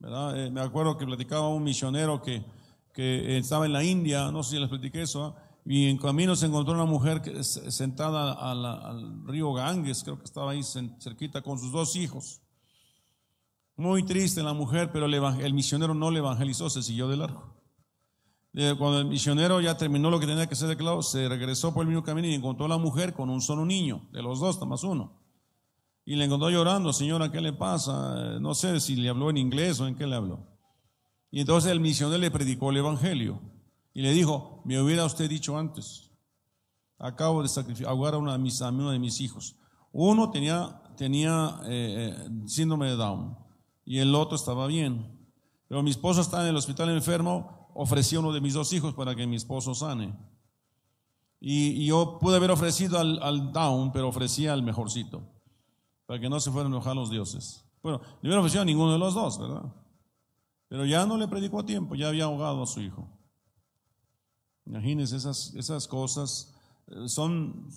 [0.00, 2.44] Eh, me acuerdo que platicaba un misionero que,
[2.92, 6.46] que, estaba en la India, no sé si les platiqué eso, y en camino se
[6.46, 11.72] encontró una mujer que, sentada al río Ganges, creo que estaba ahí cerquita con sus
[11.72, 12.42] dos hijos.
[13.76, 17.54] Muy triste la mujer, pero el, misionero no le evangelizó, se siguió de largo.
[18.52, 21.82] Eh, cuando el misionero ya terminó lo que tenía que hacer de se regresó por
[21.82, 24.64] el mismo camino y encontró a la mujer con un solo niño, de los dos,
[24.64, 25.23] más uno.
[26.06, 28.38] Y le encontró llorando, señora, ¿qué le pasa?
[28.38, 30.46] No sé si le habló en inglés o en qué le habló.
[31.30, 33.40] Y entonces el misionero le predicó el Evangelio
[33.94, 36.10] y le dijo, me hubiera usted dicho antes,
[36.98, 39.56] acabo de sacrificar, a, una de mis, a uno de mis hijos.
[39.92, 43.38] Uno tenía, tenía eh, eh, síndrome de Down
[43.86, 45.10] y el otro estaba bien.
[45.68, 48.92] Pero mi esposo está en el hospital enfermo, ofrecí a uno de mis dos hijos
[48.92, 50.14] para que mi esposo sane.
[51.40, 55.33] Y, yo pude haber ofrecido al, al Down, pero ofrecía al mejorcito
[56.06, 57.64] para que no se fueran a enojar los dioses.
[57.82, 59.72] Bueno, no hubiera ofrecido a ninguno de los dos, ¿verdad?
[60.68, 63.08] Pero ya no le predicó a tiempo, ya había ahogado a su hijo.
[64.66, 66.54] Imagínense, esas, esas cosas
[66.88, 67.68] eh, son,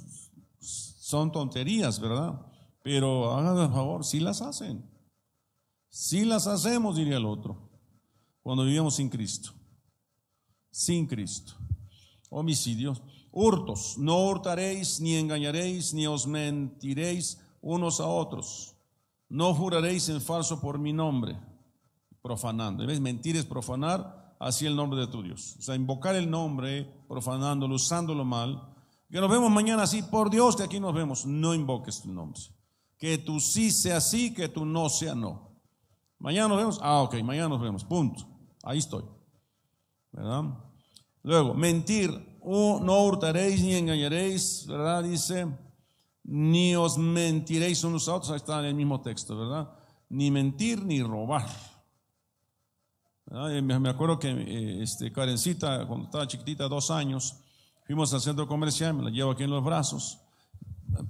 [0.60, 2.42] son tonterías, ¿verdad?
[2.82, 4.90] Pero hagan el favor, sí las hacen.
[5.90, 7.70] Sí las hacemos, diría el otro,
[8.42, 9.52] cuando vivíamos sin Cristo.
[10.70, 11.54] Sin Cristo.
[12.30, 13.98] Homicidios, hurtos.
[13.98, 18.76] No hurtaréis, ni engañaréis, ni os mentiréis unos a otros.
[19.30, 21.38] No juraréis en falso por mi nombre,
[22.22, 22.88] profanando.
[22.88, 23.02] ¿Ves?
[23.02, 25.58] Mentir es profanar así el nombre de tu Dios.
[25.60, 28.74] O sea, invocar el nombre, profanándolo, usándolo mal.
[29.12, 31.26] Que nos vemos mañana así, por Dios que aquí nos vemos.
[31.26, 32.40] No invoques tu nombre.
[32.98, 35.52] Que tu sí sea sí, que tu no sea no.
[36.20, 36.80] Mañana nos vemos.
[36.82, 37.84] Ah, ok, mañana nos vemos.
[37.84, 38.26] Punto.
[38.64, 39.04] Ahí estoy.
[40.14, 40.46] ¿Verdad?
[41.22, 42.12] Luego, mentir.
[42.42, 45.04] no hurtaréis ni engañaréis, ¿verdad?
[45.04, 45.48] Dice
[46.28, 49.72] ni os mentiréis unos a otros, ahí está en el mismo texto, ¿verdad?
[50.10, 51.48] Ni mentir ni robar.
[53.30, 57.38] Me acuerdo que eh, este, Karencita, cuando estaba chiquitita, dos años,
[57.86, 60.20] fuimos al centro comercial, me la llevo aquí en los brazos,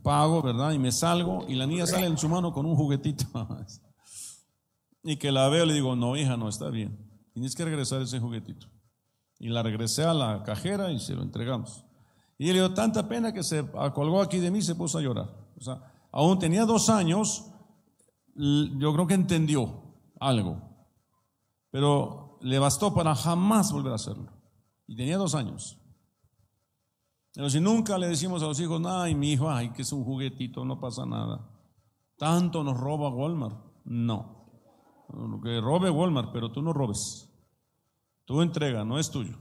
[0.04, 0.72] pago, ¿verdad?
[0.72, 3.26] Y me salgo y la niña sale en su mano con un juguetito.
[5.04, 6.96] y que la veo, le digo, no, hija, no está bien.
[7.34, 8.68] Tienes que regresar ese juguetito.
[9.40, 11.87] Y la regresé a la cajera y se lo entregamos.
[12.38, 15.02] Y le dio tanta pena que se colgó aquí de mí y se puso a
[15.02, 15.30] llorar.
[15.58, 17.52] O sea, aún tenía dos años,
[18.36, 20.62] yo creo que entendió algo,
[21.72, 24.32] pero le bastó para jamás volver a hacerlo.
[24.88, 25.80] Y tenía dos años.
[27.34, 30.04] Pero si nunca le decimos a los hijos, ay, mi hijo, ay, que es un
[30.04, 31.48] juguetito, no pasa nada.
[32.18, 33.58] Tanto nos roba Walmart.
[33.86, 34.50] No.
[35.44, 37.30] Que robe Walmart, pero tú no robes.
[38.26, 39.38] Tú entrega, no es tuyo.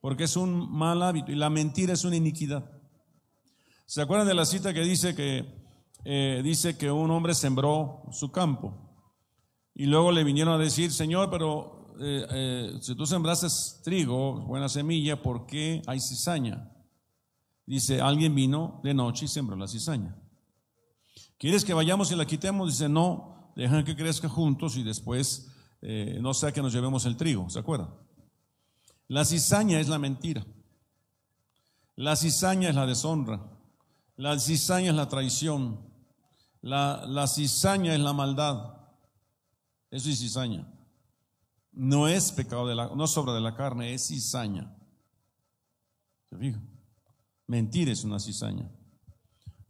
[0.00, 2.70] Porque es un mal hábito y la mentira es una iniquidad.
[3.86, 5.60] ¿Se acuerdan de la cita que dice que
[6.04, 8.72] eh, dice que un hombre sembró su campo
[9.74, 13.48] y luego le vinieron a decir, Señor, pero eh, eh, si tú sembraste
[13.84, 16.72] trigo, buena semilla, ¿por qué hay cizaña?
[17.66, 20.16] Dice, alguien vino de noche y sembró la cizaña.
[21.38, 22.70] ¿Quieres que vayamos y la quitemos?
[22.70, 25.48] Dice, no, dejan que crezca juntos y después
[26.20, 27.88] no sea que nos llevemos el trigo, ¿se acuerdan?
[29.10, 30.46] La cizaña es la mentira.
[31.96, 33.40] La cizaña es la deshonra.
[34.14, 35.80] La cizaña es la traición.
[36.62, 38.72] La, cizaña es la maldad.
[39.90, 40.64] Eso es cizaña.
[41.72, 44.76] No es pecado de la, no sobra de la carne, es cizaña.
[46.26, 46.54] ¿Se?
[47.48, 48.70] Mentir es una cizaña.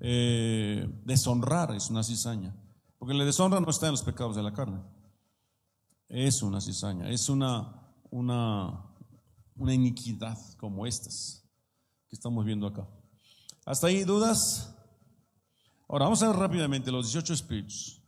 [0.00, 2.54] Eh, deshonrar es una cizaña.
[2.98, 4.82] Porque la deshonra no está en los pecados de la carne.
[6.10, 8.89] Es una cizaña, es una, una,
[9.60, 11.44] una iniquidad como estas
[12.08, 12.88] que estamos viendo acá.
[13.66, 14.74] ¿Hasta ahí dudas?
[15.86, 18.02] Ahora vamos a ver rápidamente los 18 espíritus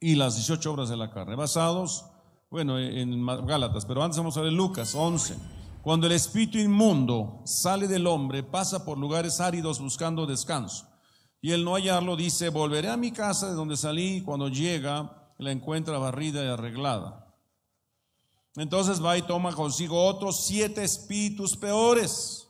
[0.00, 2.06] y las 18 obras de la carne, basados,
[2.50, 5.36] bueno, en Gálatas, pero antes vamos a ver Lucas 11.
[5.82, 10.86] Cuando el espíritu inmundo sale del hombre, pasa por lugares áridos buscando descanso.
[11.40, 15.50] Y el no hallarlo dice, volveré a mi casa de donde salí, cuando llega la
[15.50, 17.27] encuentra barrida y arreglada.
[18.58, 22.48] Entonces va y toma consigo otros siete espíritus peores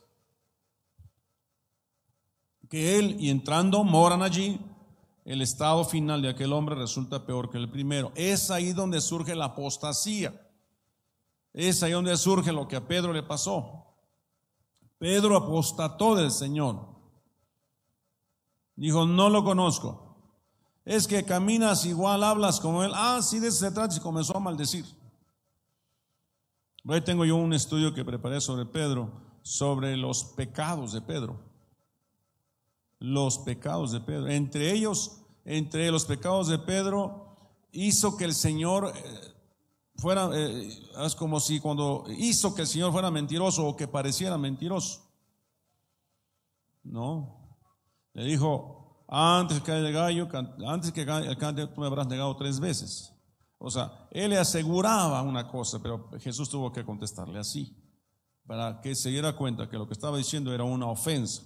[2.69, 4.59] que él y entrando moran allí.
[5.25, 8.11] El estado final de aquel hombre resulta peor que el primero.
[8.15, 10.33] Es ahí donde surge la apostasía.
[11.53, 13.85] Es ahí donde surge lo que a Pedro le pasó.
[14.97, 16.87] Pedro apostató del Señor.
[18.75, 20.15] Dijo, no lo conozco.
[20.85, 22.91] Es que caminas igual, hablas como él.
[22.95, 24.85] Ah, sí, de eso se trata y comenzó a maldecir.
[26.91, 29.11] Hoy tengo yo un estudio que preparé sobre Pedro,
[29.43, 31.39] sobre los pecados de Pedro.
[32.97, 34.27] Los pecados de Pedro.
[34.27, 37.37] Entre ellos, entre los pecados de Pedro,
[37.71, 39.33] hizo que el Señor eh,
[39.97, 40.67] fuera, eh,
[41.05, 45.07] es como si cuando hizo que el Señor fuera mentiroso o que pareciera mentiroso.
[46.81, 47.37] No.
[48.13, 50.27] Le dijo, antes que el gallo,
[50.65, 53.13] antes que el cante, tú me habrás negado tres veces.
[53.61, 57.75] O sea, él le aseguraba una cosa, pero Jesús tuvo que contestarle así,
[58.47, 61.43] para que se diera cuenta que lo que estaba diciendo era una ofensa.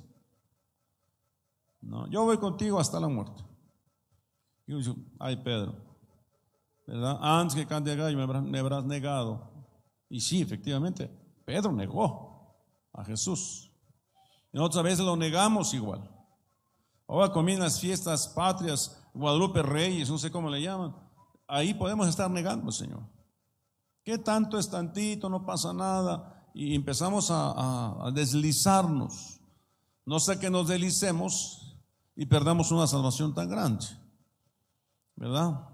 [1.81, 3.43] No, yo voy contigo hasta la muerte.
[4.67, 5.75] Y dice, ay Pedro,
[6.85, 7.17] ¿verdad?
[7.19, 9.51] Antes que cante me habrás negado.
[10.07, 11.09] Y sí, efectivamente,
[11.43, 12.55] Pedro negó
[12.93, 13.71] a Jesús.
[14.53, 16.07] Y otras veces lo negamos igual.
[17.07, 20.95] Ahora comienzan las fiestas patrias, Guadalupe Reyes, no sé cómo le llaman
[21.47, 23.01] ahí podemos estar negando, Señor.
[24.03, 25.29] ¿Qué tanto es tantito?
[25.29, 26.49] No pasa nada.
[26.53, 29.39] Y empezamos a, deslizarnos.
[30.05, 31.77] No sé que nos deslicemos
[32.15, 33.85] y perdamos una salvación tan grande.
[35.15, 35.69] ¿Verdad?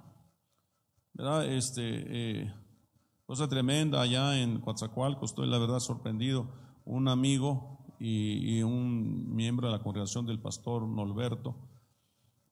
[1.13, 1.45] ¿Verdad?
[1.47, 2.53] Este, eh,
[3.25, 6.47] cosa tremenda allá en Coatzacoalcos, estoy la verdad sorprendido.
[6.85, 11.68] Un amigo y, y un miembro de la congregación del pastor Norberto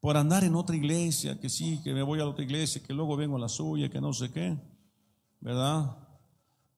[0.08, 3.17] por andar en otra iglesia, que sí, que me voy a otra iglesia, que luego
[3.17, 4.58] vengo a la suya, que no sé qué,
[5.41, 5.98] ¿verdad?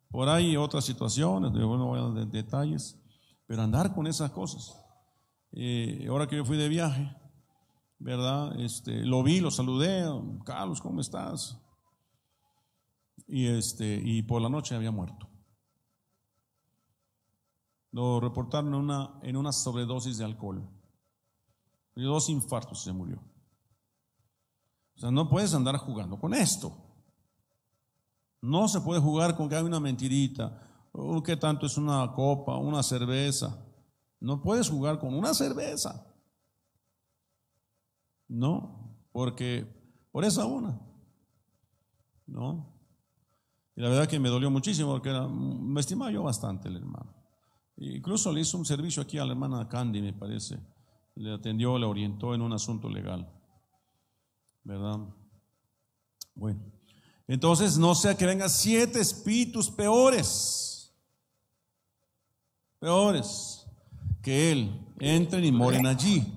[0.10, 3.00] Por ahí otras situaciones, bueno, no voy a dar detalles,
[3.46, 4.84] pero andar con esas cosas.
[5.52, 7.16] Eh, ahora que yo fui de viaje,
[8.00, 8.60] ¿verdad?
[8.60, 10.06] Este, lo vi, lo saludé,
[10.44, 11.56] Carlos, ¿cómo estás?
[13.28, 15.30] Y, este, y por la noche había muerto.
[17.92, 20.79] Lo reportaron en una, en una sobredosis de alcohol
[22.04, 23.22] dos infartos se murió.
[24.96, 26.74] O sea, no puedes andar jugando con esto.
[28.42, 32.58] No se puede jugar con que hay una mentirita, o que tanto es una copa,
[32.58, 33.66] una cerveza.
[34.20, 36.06] No puedes jugar con una cerveza.
[38.28, 39.66] No, porque
[40.12, 40.80] por esa una.
[42.28, 42.76] No.
[43.76, 47.14] Y la verdad que me dolió muchísimo porque me estimaba yo bastante el hermano.
[47.78, 50.60] Incluso le hizo un servicio aquí a la hermana Candy, me parece
[51.16, 53.30] le atendió, le orientó en un asunto legal.
[54.64, 55.00] ¿Verdad?
[56.36, 56.62] Bueno,
[57.28, 60.94] entonces no sea que vengan siete espíritus peores,
[62.80, 63.66] peores,
[64.22, 66.36] que él entren y moren allí.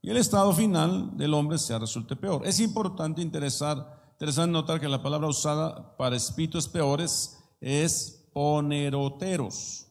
[0.00, 2.46] y el estado final del hombre sea resulte peor.
[2.46, 9.86] Es importante interesar, interesante notar que la palabra usada para espíritus peores es poneroteros,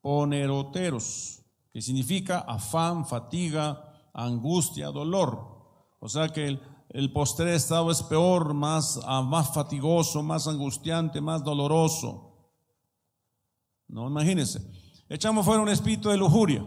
[0.00, 1.41] poneroteros,
[1.72, 5.96] que significa afán, fatiga, angustia, dolor.
[6.00, 11.20] O sea que el, el postre estado es peor, más, ah, más fatigoso, más angustiante,
[11.20, 12.32] más doloroso.
[13.88, 14.60] No, imagínense.
[15.08, 16.66] Echamos fuera un espíritu de lujuria,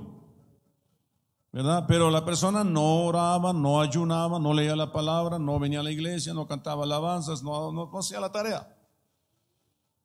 [1.51, 1.85] ¿verdad?
[1.87, 5.91] Pero la persona no oraba, no ayunaba, no leía la palabra, no venía a la
[5.91, 8.75] iglesia, no cantaba alabanzas, no, no, hacía la tarea.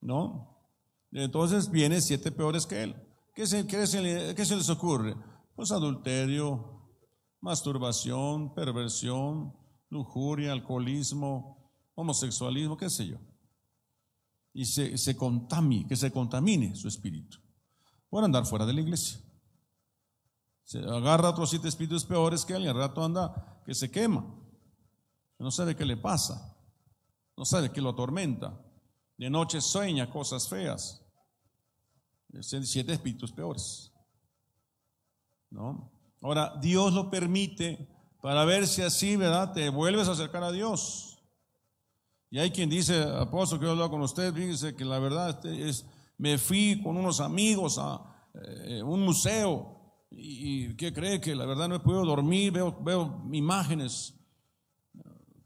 [0.00, 0.56] ¿No?
[1.12, 2.96] Entonces viene siete peores que él.
[3.34, 5.16] ¿Qué se, qué se, qué se les ocurre?
[5.54, 6.90] Pues adulterio,
[7.40, 9.54] masturbación, perversión,
[9.88, 13.18] lujuria, alcoholismo, homosexualismo, qué sé yo.
[14.52, 17.38] Y se, se contamine, que se contamine su espíritu
[18.08, 19.20] por andar fuera de la iglesia.
[20.64, 24.24] Se agarra otros siete espíritus peores que él y al rato anda que se quema.
[25.38, 26.56] No sabe qué le pasa.
[27.36, 28.60] No sabe qué lo atormenta.
[29.16, 31.02] De noche sueña cosas feas.
[32.40, 33.92] Siete espíritus peores.
[35.50, 35.90] ¿No?
[36.22, 37.88] Ahora, Dios lo permite
[38.20, 39.52] para ver si así, ¿verdad?
[39.52, 41.18] Te vuelves a acercar a Dios.
[42.30, 45.84] Y hay quien dice, apóstol, que yo con usted, fíjese que la verdad este, es,
[46.16, 51.20] me fui con unos amigos a eh, un museo y, ¿qué cree?
[51.20, 54.14] Que la verdad no he podido dormir, veo, veo imágenes,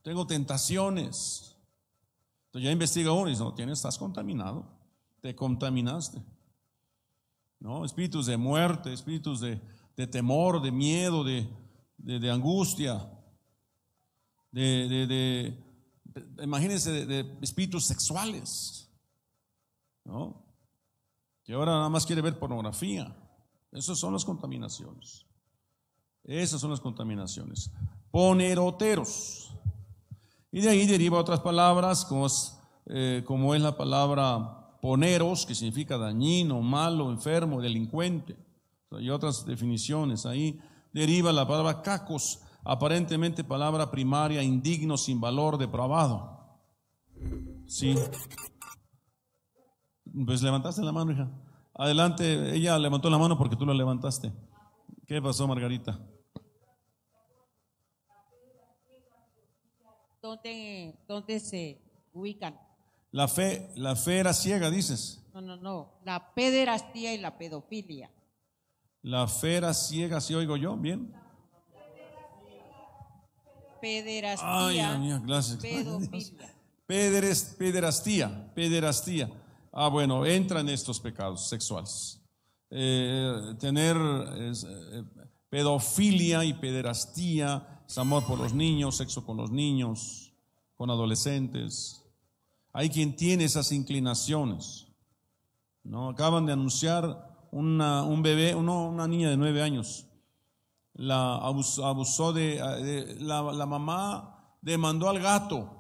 [0.03, 1.57] tengo tentaciones.
[2.47, 4.67] Entonces ya investiga uno y dice, no, tienes, estás contaminado,
[5.21, 6.23] te contaminaste.
[7.65, 7.83] ¿No?
[7.83, 13.11] Espíritus de muerte, espíritus de, temor, de miedo, de, angustia,
[14.53, 15.65] de, de
[16.43, 18.87] imagínense, de, espíritus sexuales,
[20.05, 20.45] ¿no?
[21.43, 23.17] Que ahora nada más quiere ver pornografía.
[23.73, 25.25] Esas son las contaminaciones.
[26.23, 27.71] Esas son las contaminaciones.
[28.11, 29.55] Poneroteros.
[30.53, 35.55] Y de ahí deriva otras palabras como es, eh, como es la palabra poneros, que
[35.55, 38.37] significa dañino, malo, enfermo, delincuente.
[38.91, 40.61] Y otras definiciones ahí
[40.93, 46.61] deriva la palabra cacos, aparentemente palabra primaria, indigno, sin valor, depravado.
[47.67, 47.95] Sí.
[50.27, 51.31] Pues levantaste la mano, hija.
[51.73, 54.35] Adelante, ella levantó la mano porque tú la levantaste.
[55.07, 55.99] ¿Qué pasó, Margarita?
[60.21, 61.81] ¿Dónde, dónde se
[62.13, 62.55] ubican?
[63.15, 65.23] La fe, la fe era ciega, dices.
[65.33, 66.01] No, no, no.
[66.05, 68.11] La pederastía y la pedofilia.
[69.03, 71.15] La fe era ciega, si oigo yo, bien.
[73.81, 74.67] Pederastía.
[74.67, 75.61] Ay, gracias.
[77.57, 79.31] pederastía, pederastía.
[79.71, 82.21] Ah, bueno, entran estos pecados sexuales.
[82.69, 85.05] Eh, tener eh,
[85.49, 90.35] pedofilia y pederastía, es amor por los niños, sexo con los niños,
[90.75, 92.04] con adolescentes.
[92.75, 94.89] Hay quien tiene esas inclinaciones.
[95.85, 96.09] ¿no?
[96.11, 100.07] Acaban de anunciar un bebé, una niña de nueve años,
[100.95, 105.71] la abusó, de, la, mamá demandó al gato,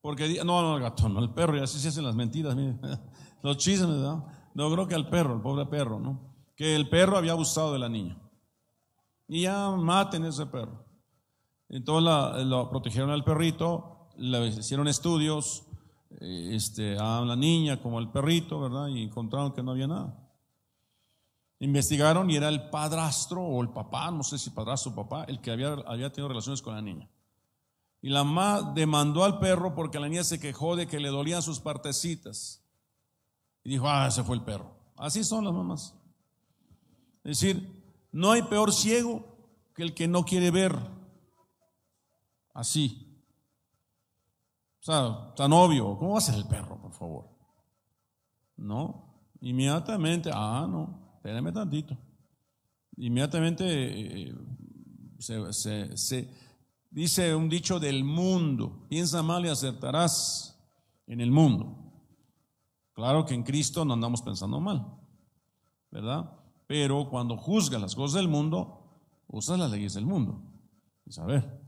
[0.00, 2.56] porque, no, no al gato, no al perro, y así se hacen las mentiras,
[3.42, 4.26] los chismes, ¿no?
[4.54, 6.34] No creo que al perro, el pobre perro, ¿no?
[6.56, 8.16] Que el perro había abusado de la niña.
[9.28, 10.84] Y ya maten ese perro.
[11.68, 15.69] Entonces lo protegieron al perrito, le hicieron estudios
[16.20, 18.88] este, a la niña como al perrito, ¿verdad?
[18.88, 20.16] Y encontraron que no había nada.
[21.58, 25.40] Investigaron y era el padrastro o el papá, no sé si padrastro o papá, el
[25.40, 27.08] que había, había tenido relaciones con la niña.
[28.02, 31.42] Y la mamá demandó al perro porque la niña se quejó de que le dolían
[31.42, 32.64] sus partecitas.
[33.62, 34.74] Y dijo, ah, ese fue el perro.
[34.96, 35.94] Así son las mamás.
[37.24, 39.24] Es decir, no hay peor ciego
[39.74, 40.78] que el que no quiere ver.
[42.54, 43.09] Así.
[44.80, 45.96] O sea, tan obvio.
[45.98, 47.28] ¿Cómo va a ser el perro, por favor?
[48.56, 49.28] No.
[49.40, 51.96] Inmediatamente, ah, no espérame tantito.
[52.96, 53.64] Inmediatamente
[54.28, 54.34] eh,
[55.18, 56.28] se,
[56.90, 60.58] dice un dicho del mundo, piensa mal y acertarás
[61.06, 61.76] en el mundo.
[62.94, 64.86] Claro que en Cristo no andamos pensando mal,
[65.90, 66.30] ¿verdad?
[66.66, 70.42] Pero cuando juzgas las cosas del mundo, usas las leyes del mundo.
[71.04, 71.60] Y saber.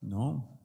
[0.00, 0.57] No.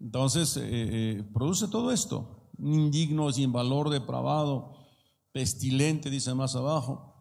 [0.00, 2.50] Entonces, eh, eh, produce todo esto.
[2.58, 4.74] Indigno, sin valor, depravado,
[5.32, 7.14] pestilente, dice más abajo.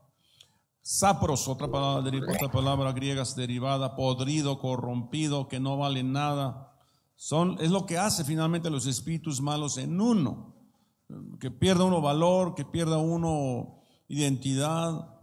[0.82, 6.74] Sapros, otra palabra, otra palabra griega derivada, podrido, corrompido, que no vale nada.
[7.16, 10.54] Son, es lo que hace finalmente los espíritus malos en uno.
[11.40, 15.20] Que pierda uno valor, que pierda uno identidad,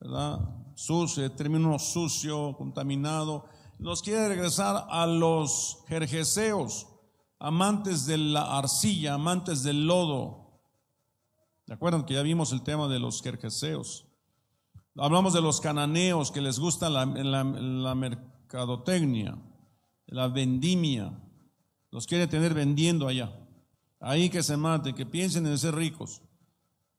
[0.00, 0.64] ¿verdad?
[0.74, 3.46] sucio, término sucio, contaminado.
[3.78, 6.86] Nos quiere regresar a los jerjeseos,
[7.38, 10.60] amantes de la arcilla, amantes del lodo.
[11.66, 12.06] ¿De acuerdo?
[12.06, 14.06] Que ya vimos el tema de los jerjeseos.
[14.96, 19.36] Hablamos de los cananeos que les gusta la, la mercadotecnia,
[20.06, 21.20] la vendimia.
[21.90, 23.36] Los quiere tener vendiendo allá.
[24.00, 26.22] Ahí que se maten, que piensen en ser ricos.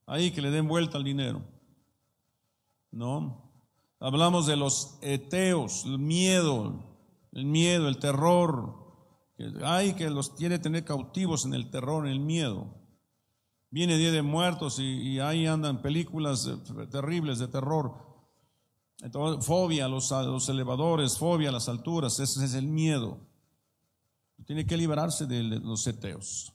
[0.05, 1.41] Ahí que le den vuelta al dinero.
[2.91, 3.45] ¿No?
[4.00, 6.84] Hablamos de los eteos, el miedo,
[7.32, 8.76] el miedo, el terror.
[9.64, 12.76] Hay que los quiere tener cautivos en el terror, en el miedo.
[13.70, 16.50] Viene Día de Muertos y, ahí andan películas
[16.91, 17.93] terribles de terror.
[19.41, 23.20] fobia a los, a los elevadores, fobia a las alturas, ese es el miedo.
[24.46, 26.54] Tiene que liberarse de los eteos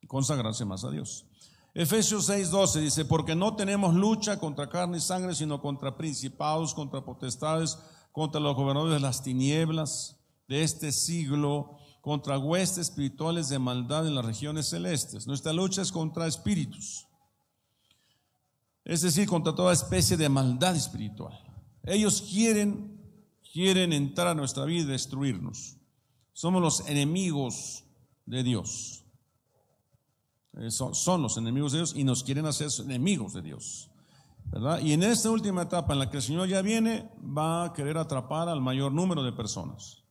[0.00, 1.26] y consagrarse más a Dios.
[1.74, 7.04] Efesios 6:12 dice, porque no tenemos lucha contra carne y sangre, sino contra principados, contra
[7.04, 7.78] potestades,
[8.12, 10.18] contra los gobernadores de las tinieblas
[10.48, 15.26] de este siglo, contra huestes espirituales de maldad en las regiones celestes.
[15.26, 17.06] Nuestra lucha es contra espíritus,
[18.84, 21.38] es decir, contra toda especie de maldad espiritual.
[21.84, 23.00] Ellos quieren,
[23.50, 25.76] quieren entrar a nuestra vida y destruirnos.
[26.34, 27.84] Somos los enemigos
[28.26, 29.01] de Dios.
[30.54, 33.90] Eh, son, los enemigos de Dios y nos quieren hacer enemigos de Dios.
[34.44, 34.80] ¿verdad?
[34.80, 37.96] Y en esta última etapa en la que el Señor ya viene, va a querer
[37.96, 40.04] atrapar al mayor número de personas.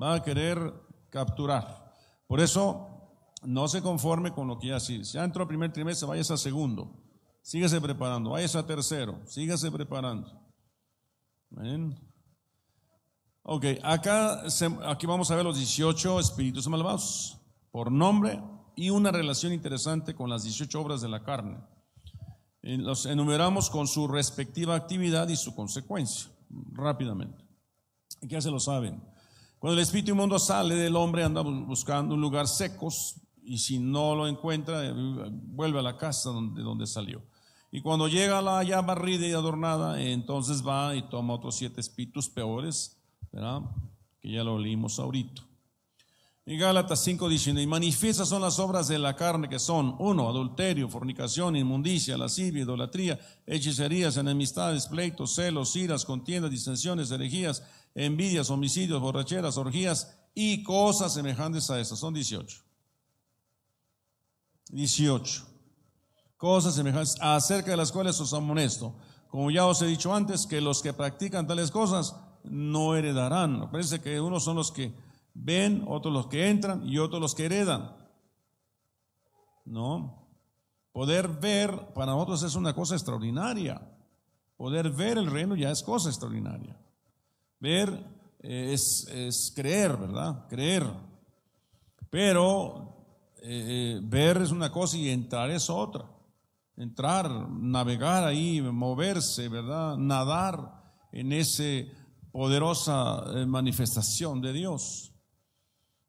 [0.00, 0.72] Va a querer
[1.10, 1.92] capturar.
[2.26, 2.90] Por eso,
[3.42, 6.36] no se conforme con lo que ya Si Ya entró el primer trimestre, váyase a
[6.36, 7.02] segundo.
[7.42, 8.30] Síguese preparando.
[8.30, 9.20] Váyase a tercero.
[9.26, 10.30] Síguese preparando.
[13.42, 14.42] Ok, acá
[14.86, 17.38] aquí vamos a ver los 18 espíritus malvados.
[17.72, 18.40] Por nombre,
[18.80, 21.58] y una relación interesante con las 18 obras de la carne.
[22.62, 26.30] Eh, los enumeramos con su respectiva actividad y su consecuencia,
[26.72, 27.44] rápidamente.
[28.22, 29.02] Ya se lo saben.
[29.58, 34.14] Cuando el espíritu inmundo sale del hombre, anda buscando un lugar secos y si no
[34.14, 37.22] lo encuentra, eh, vuelve a la casa donde, donde salió.
[37.70, 42.30] Y cuando llega la ya barrida y adornada, entonces va y toma otros siete espíritus
[42.30, 42.98] peores,
[43.30, 43.60] ¿verdad?
[44.22, 45.49] que ya lo leímos ahorita.
[46.50, 50.88] En Gálatas 5:19, y manifiestas son las obras de la carne que son, uno, adulterio,
[50.88, 57.62] fornicación, inmundicia, lascivia, idolatría, hechicerías, enemistades, pleitos, celos, iras, contiendas, disensiones, herejías,
[57.94, 62.00] envidias, homicidios, borracheras, orgías y cosas semejantes a estas.
[62.00, 62.64] Son 18.
[64.70, 65.46] 18.
[66.36, 68.96] Cosas semejantes, acerca de las cuales os amonesto.
[69.28, 73.70] Como ya os he dicho antes, que los que practican tales cosas no heredarán.
[73.70, 74.92] Parece que unos son los que
[75.34, 77.96] ven, otros los que entran y otros los que heredan.
[79.64, 80.28] ¿No?
[80.92, 83.80] Poder ver para nosotros es una cosa extraordinaria.
[84.56, 86.76] Poder ver el reino ya es cosa extraordinaria.
[87.60, 87.88] Ver
[88.40, 90.46] eh, es, creer, ¿verdad?
[90.48, 90.84] Creer.
[92.10, 92.96] Pero
[93.42, 96.04] eh, eh, ver es una cosa y entrar es otra.
[96.76, 99.96] Entrar, navegar ahí, moverse, ¿verdad?
[99.96, 101.62] Nadar en esa
[102.32, 105.09] poderosa manifestación de Dios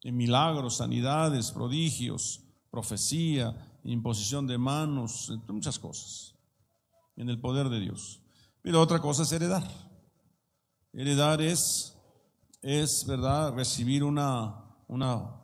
[0.04, 6.36] en milagros, sanidades, prodigios, profecía, imposición de manos, muchas cosas,
[7.16, 8.22] en el poder de Dios.
[8.62, 9.64] Pero otra cosa es heredar.
[10.94, 11.98] Heredar es,
[12.62, 15.42] es ¿verdad?, recibir una, una,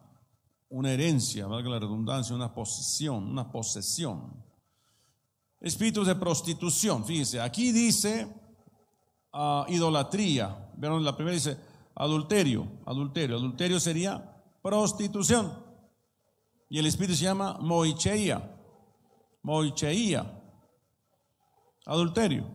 [0.70, 4.44] una herencia, valga la redundancia, una posesión, una posesión.
[5.60, 8.28] Espíritus de prostitución, fíjese, aquí dice
[9.34, 11.04] ah, idolatría, ¿vieron?
[11.04, 11.58] La primera dice
[11.96, 14.37] adulterio, adulterio, adulterio sería
[14.68, 15.54] prostitución.
[16.70, 18.54] Y el espíritu se llama moicheia,
[19.42, 20.30] moicheia,
[21.86, 22.46] adulterio.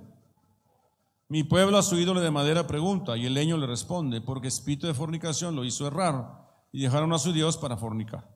[1.29, 4.87] Mi pueblo a su ídolo de madera pregunta y el leño le responde, porque espíritu
[4.87, 8.29] de fornicación lo hizo errar y dejaron a su Dios para fornicar.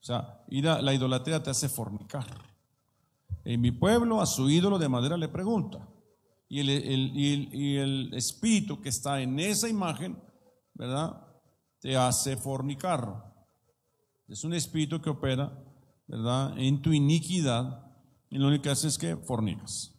[0.00, 2.26] O sea, la idolatría te hace fornicar.
[3.44, 5.88] En mi pueblo a su ídolo de madera le pregunta.
[6.48, 6.68] Y el,
[7.14, 10.20] y el espíritu que está en esa imagen,
[10.74, 11.24] ¿verdad?
[11.84, 13.30] Te hace fornicar.
[14.26, 15.52] Es un espíritu que opera,
[16.06, 16.56] ¿verdad?
[16.56, 17.92] En tu iniquidad
[18.30, 19.94] y lo único que hace es que fornicas.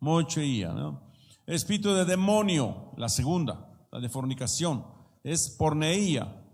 [0.00, 1.14] Mocheía, ¿no?
[1.46, 4.84] Espíritu de demonio, la segunda, la de fornicación,
[5.24, 6.44] es porneía,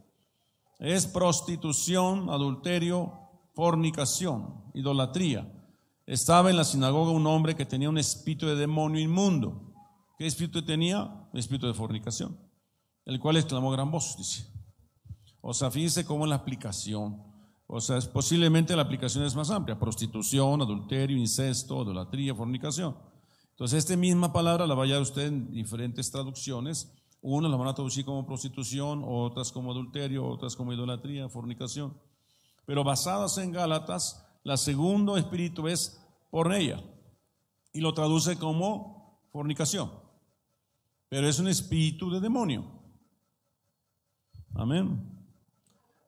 [0.78, 3.12] es prostitución, adulterio,
[3.56, 5.52] fornicación, idolatría.
[6.06, 9.74] Estaba en la sinagoga un hombre que tenía un espíritu de demonio inmundo.
[10.16, 11.28] ¿Qué espíritu tenía?
[11.34, 12.41] Espíritu de fornicación
[13.04, 14.46] el cual exclamó gran voz, dice.
[15.40, 17.22] O sea, fíjense cómo la aplicación,
[17.66, 22.94] o sea, posiblemente la aplicación es más amplia, prostitución, adulterio, incesto, idolatría, fornicación.
[23.50, 26.92] Entonces, esta misma palabra la vaya usted en diferentes traducciones.
[27.22, 31.96] Unas la van a traducir como prostitución, otras como adulterio, otras como idolatría, fornicación.
[32.66, 36.00] Pero basadas en Gálatas, la segundo espíritu es
[36.30, 36.82] por ella.
[37.72, 39.90] Y lo traduce como fornicación.
[41.08, 42.81] Pero es un espíritu de demonio.
[44.54, 45.08] Amén.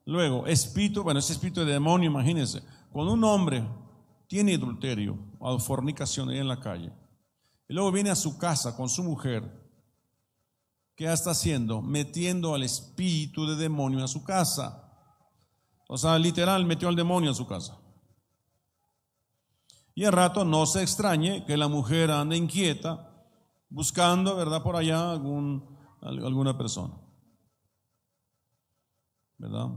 [0.07, 3.67] Luego, espíritu, bueno, ese espíritu de demonio, imagínense, cuando un hombre
[4.27, 6.93] tiene adulterio o fornicación ahí en la calle,
[7.69, 9.51] y luego viene a su casa con su mujer,
[10.95, 11.81] ¿qué está haciendo?
[11.81, 14.93] Metiendo al espíritu de demonio a su casa.
[15.89, 17.79] O sea, literal, metió al demonio a su casa.
[19.95, 23.11] Y al rato no se extrañe que la mujer ande inquieta
[23.71, 24.63] buscando, ¿verdad?
[24.63, 26.95] Por allá alguna persona.
[29.45, 29.69] ¿Verdad?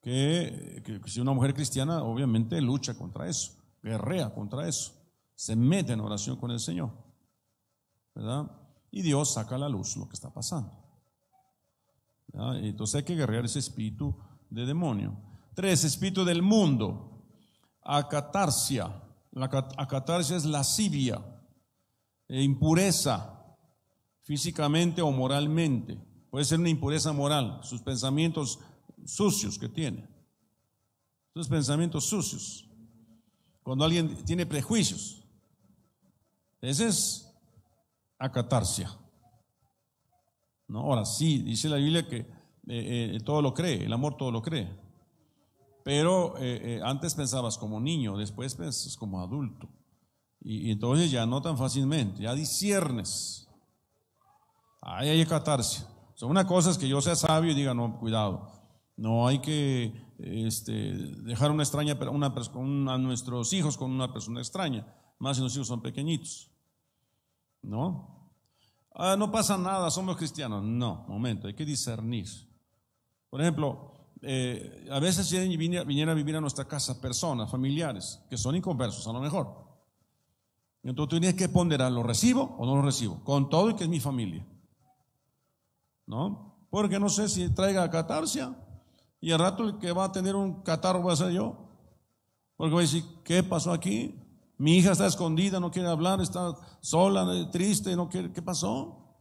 [0.00, 4.92] Que, si una mujer cristiana obviamente lucha contra eso, guerrea contra eso
[5.34, 6.92] se mete en oración con el Señor.
[8.14, 8.50] ¿Verdad?
[8.92, 10.72] Y Dios saca a la luz lo que está pasando.
[12.62, 14.16] Entonces hay que guerrear ese espíritu
[14.50, 15.16] de demonio.
[15.54, 17.24] Tres, espíritu del mundo.
[17.82, 19.02] Acatarsia.
[19.32, 21.24] La acatarsia es lascivia,
[22.28, 23.56] e impureza,
[24.22, 26.07] físicamente o moralmente.
[26.30, 28.58] Puede ser una impureza moral, sus pensamientos
[29.04, 30.06] sucios que tiene.
[31.34, 32.68] Sus pensamientos sucios.
[33.62, 35.22] Cuando alguien tiene prejuicios,
[36.60, 37.32] ese es
[38.18, 38.96] acatarsia.
[40.66, 40.80] ¿No?
[40.80, 42.26] Ahora sí, dice la Biblia que eh,
[42.66, 44.68] eh, todo lo cree, el amor todo lo cree.
[45.84, 49.68] Pero eh, antes pensabas como niño, después pensas como adulto.
[50.40, 53.48] Y, entonces ya no tan fácilmente, ya disiernes.
[54.82, 55.20] Ahí hay
[56.18, 56.26] acatarsia.
[56.26, 58.50] una cosa es que yo sea sabio y diga, no, cuidado.
[58.96, 60.72] No hay que este,
[61.22, 64.86] dejar una extraña, una, a nuestros hijos con una persona extraña
[65.18, 66.50] más si los hijos son pequeñitos.
[67.62, 68.32] ¿No?
[68.94, 70.62] Ah, no pasa nada, somos cristianos.
[70.64, 72.26] No, momento, hay que discernir.
[73.30, 73.92] Por ejemplo,
[74.22, 79.12] eh, a veces vinieran a vivir a nuestra casa personas, familiares, que son inconversos a
[79.12, 79.68] lo mejor.
[80.82, 83.22] Entonces tú tienes que ponderar, ¿lo recibo o no lo recibo?
[83.24, 84.46] Con todo y que es mi familia.
[86.08, 86.56] ¿No?
[86.70, 88.56] Porque no sé si traiga catarsia
[89.20, 91.68] y al rato el que va a tener un catarro va a ser yo.
[92.56, 94.18] Porque voy a decir, ¿qué pasó aquí?
[94.56, 99.16] Mi hija está escondida, no quiere hablar, está sola, triste, no quiere, ¿qué pasó?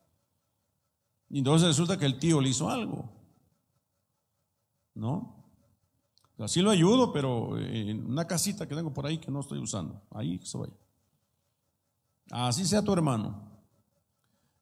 [1.30, 3.12] Y entonces resulta que el tío le hizo algo.
[4.96, 5.46] ¿No?
[6.40, 10.02] Así lo ayudo, pero en una casita que tengo por ahí que no estoy usando.
[10.12, 10.74] Ahí se vaya.
[12.32, 13.52] Así sea tu hermano.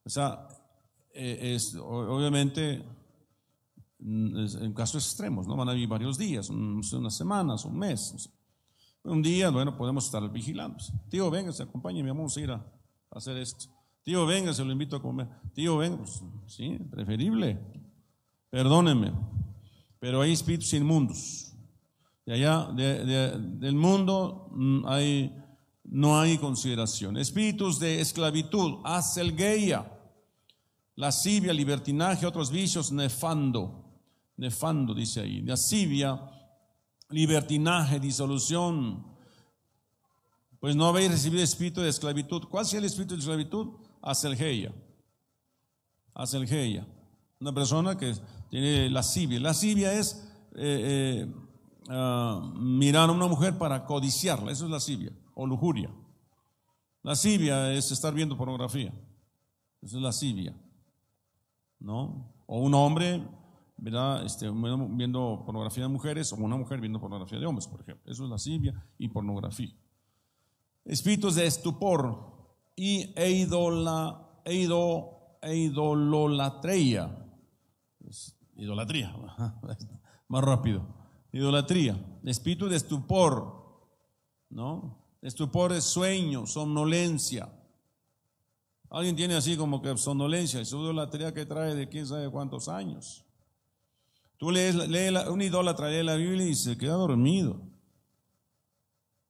[0.03, 0.47] O sea,
[1.15, 2.83] eh, obviamente
[3.99, 5.55] en casos extremos, ¿no?
[5.55, 8.29] Van a vivir varios días, unas semanas, un mes.
[9.03, 10.77] Un día, bueno, podemos estar vigilando.
[11.09, 12.65] Tío, venga, se acompáñeme, vamos a ir a
[13.11, 13.65] hacer esto.
[14.03, 15.27] Tío, venga, se lo invito a comer.
[15.53, 17.59] Tío, venga, pues, sí, preferible.
[18.49, 19.13] Perdónenme,
[19.99, 21.53] pero hay espíritus inmundos.
[22.25, 25.35] De allá, del mundo, mm, hay,
[25.83, 27.17] no hay consideración.
[27.17, 29.94] Espíritus de esclavitud, aselgeia,
[30.95, 33.83] lascivia, libertinaje, otros vicios, nefando.
[34.37, 35.41] Nefando, dice ahí.
[35.41, 36.19] Lascivia,
[37.09, 39.15] libertinaje, disolución,
[40.65, 42.45] pues no habéis recibido espíritu de esclavitud.
[42.49, 43.67] ¿Cuál sea el espíritu de esclavitud?
[44.01, 44.73] Aselgeia.
[46.13, 46.87] Aselgeia.
[47.39, 48.15] Una persona que
[48.49, 49.39] tiene lascivia.
[49.39, 51.33] Lascivia es eh, eh,
[51.89, 54.51] ah, mirar a una mujer para codiciarla.
[54.51, 55.91] Eso es lascivia o lujuria.
[57.03, 58.91] Lascivia es estar viendo pornografía.
[59.83, 60.55] Eso es lascivia.
[61.79, 62.33] ¿No?
[62.47, 63.21] O un hombre.
[64.23, 68.11] Este, viendo pornografía de mujeres o una mujer viendo pornografía de hombres, por ejemplo.
[68.11, 69.75] Eso es lascivia y pornografía.
[70.85, 72.35] Espíritus de estupor
[72.75, 77.15] y eidola, eido, eidololatría.
[78.55, 79.15] idolatría,
[80.29, 80.87] más rápido.
[81.31, 82.19] Idolatría.
[82.23, 83.87] Espíritu de estupor,
[84.49, 85.05] ¿no?
[85.21, 87.51] Estupor es sueño, somnolencia.
[88.89, 93.25] Alguien tiene así como que somnolencia, es idolatría que trae de quién sabe cuántos años.
[94.37, 94.75] Tú lees,
[95.27, 97.61] un idólatra lee la Biblia y se queda dormido.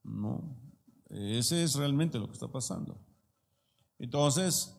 [0.04, 0.56] No,
[1.10, 3.00] ese es realmente lo que está pasando.
[3.98, 4.76] Entonces,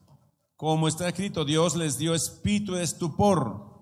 [0.57, 3.75] como está escrito, Dios les dio espíritu de estupor.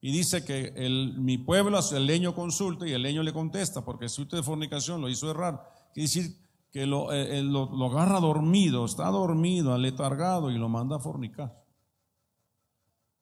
[0.00, 4.04] Y dice que el, mi pueblo el leño consulta y el leño le contesta, porque
[4.04, 5.62] el espíritu de fornicación lo hizo errar.
[5.92, 6.45] Quiere decir
[6.76, 10.98] que lo, eh, eh, lo, lo agarra dormido, está dormido, aletargado y lo manda a
[10.98, 11.64] fornicar.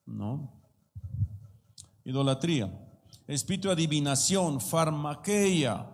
[0.06, 0.60] ¿No?
[2.04, 2.68] idolatría.
[3.28, 5.88] Espíritu de adivinación, farmaqueia.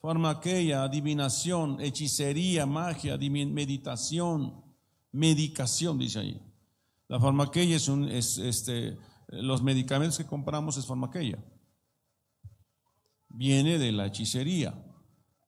[0.00, 4.64] farmaqueia, adivinación, hechicería, magia, meditación,
[5.12, 6.40] medicación, dice ahí.
[7.06, 8.96] La farmaqueia es, un, es este,
[9.28, 11.44] los medicamentos que compramos es farmaqueia.
[13.28, 14.86] Viene de la hechicería,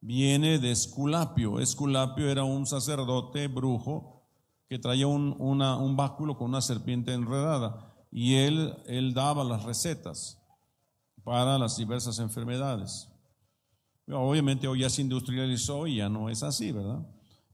[0.02, 1.60] viene de Esculapio.
[1.60, 4.26] Esculapio era un sacerdote brujo
[4.68, 10.38] que traía un, un báculo con una serpiente enredada y él, él daba las recetas
[11.24, 13.08] para las diversas enfermedades.
[14.08, 17.06] Obviamente hoy ya se industrializó y ya no es así, ¿verdad?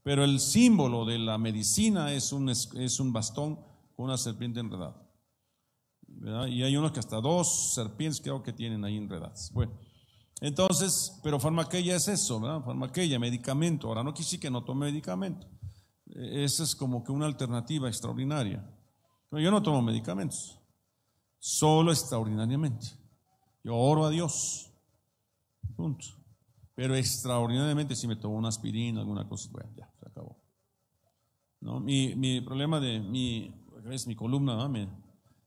[0.02, 3.56] Pero el símbolo de la medicina es un, es un bastón
[3.94, 5.04] con una serpiente enredada.
[6.48, 9.52] Y hay unos que hasta dos serpientes creo que tienen ahí enredadas.
[9.52, 9.72] Bueno,
[10.40, 12.62] entonces, pero farmaqueia es eso, ¿verdad?
[12.62, 13.88] Farmaqueia, medicamento.
[13.88, 15.46] Ahora, no quise que no tome medicamento.
[16.14, 18.64] Esa es como que una alternativa extraordinaria.
[19.28, 20.58] Pero yo no tomo medicamentos,
[21.38, 22.86] solo extraordinariamente.
[23.62, 24.70] Yo oro a Dios.
[25.76, 26.06] Punto.
[26.74, 30.38] Pero extraordinariamente si me tomo una aspirina, alguna cosa, bueno, ya, se acabó.
[31.60, 31.80] ¿No?
[31.80, 33.52] Mi, mi problema de mi,
[33.90, 34.88] es mi columna, me,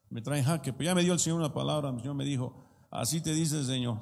[0.10, 0.74] me trae jaque.
[0.74, 2.54] Pero ya me dio el Señor una palabra, el Señor me dijo,
[2.92, 4.02] así te dice el Señor,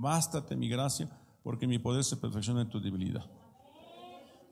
[0.00, 1.08] bástate mi gracia,
[1.42, 3.24] porque mi poder se perfecciona en tu debilidad.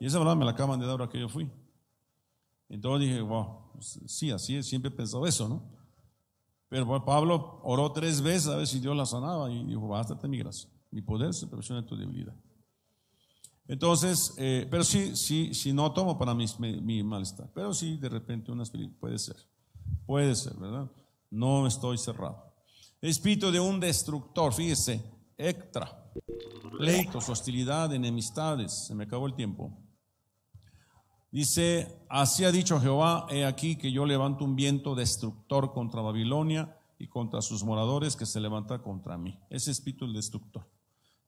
[0.01, 1.51] Y esa verdad me la acaban de dar ahora que yo fui.
[2.69, 5.79] Entonces dije, wow, pues, sí, así es, siempre he pensado eso, ¿no?
[6.69, 10.39] Pero Pablo oró tres veces a ver si Dios la sanaba y dijo, bástate mi
[10.39, 10.69] gracia.
[10.91, 12.35] Mi poder se perfecciona en tu debilidad.
[13.67, 17.51] Entonces, eh, pero sí, sí, sí, no tomo para mi, mi, malestar.
[17.55, 19.37] Pero sí, de repente una espíritu, puede ser.
[20.07, 20.91] Puede ser, ¿verdad?
[21.31, 22.55] No estoy cerrado.
[23.01, 25.03] Espíritu de un destructor, fíjese,
[25.39, 26.13] extra.
[26.77, 28.87] Pleitos, hostilidad, enemistades.
[28.87, 29.73] Se me acabó el tiempo.
[31.31, 36.77] Dice, así ha dicho Jehová, he aquí que yo levanto un viento destructor contra Babilonia
[36.99, 39.39] y contra sus moradores que se levanta contra mí.
[39.51, 40.67] Ese espíritu el destructor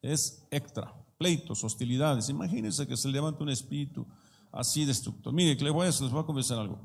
[0.02, 2.30] es extra, pleitos, hostilidades.
[2.30, 4.06] Imagínense que se levanta un espíritu
[4.50, 5.32] así destructor.
[5.32, 6.80] Mire, que les voy a, les a confesar algo.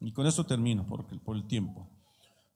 [0.00, 1.88] Y con esto termino porque, por el tiempo.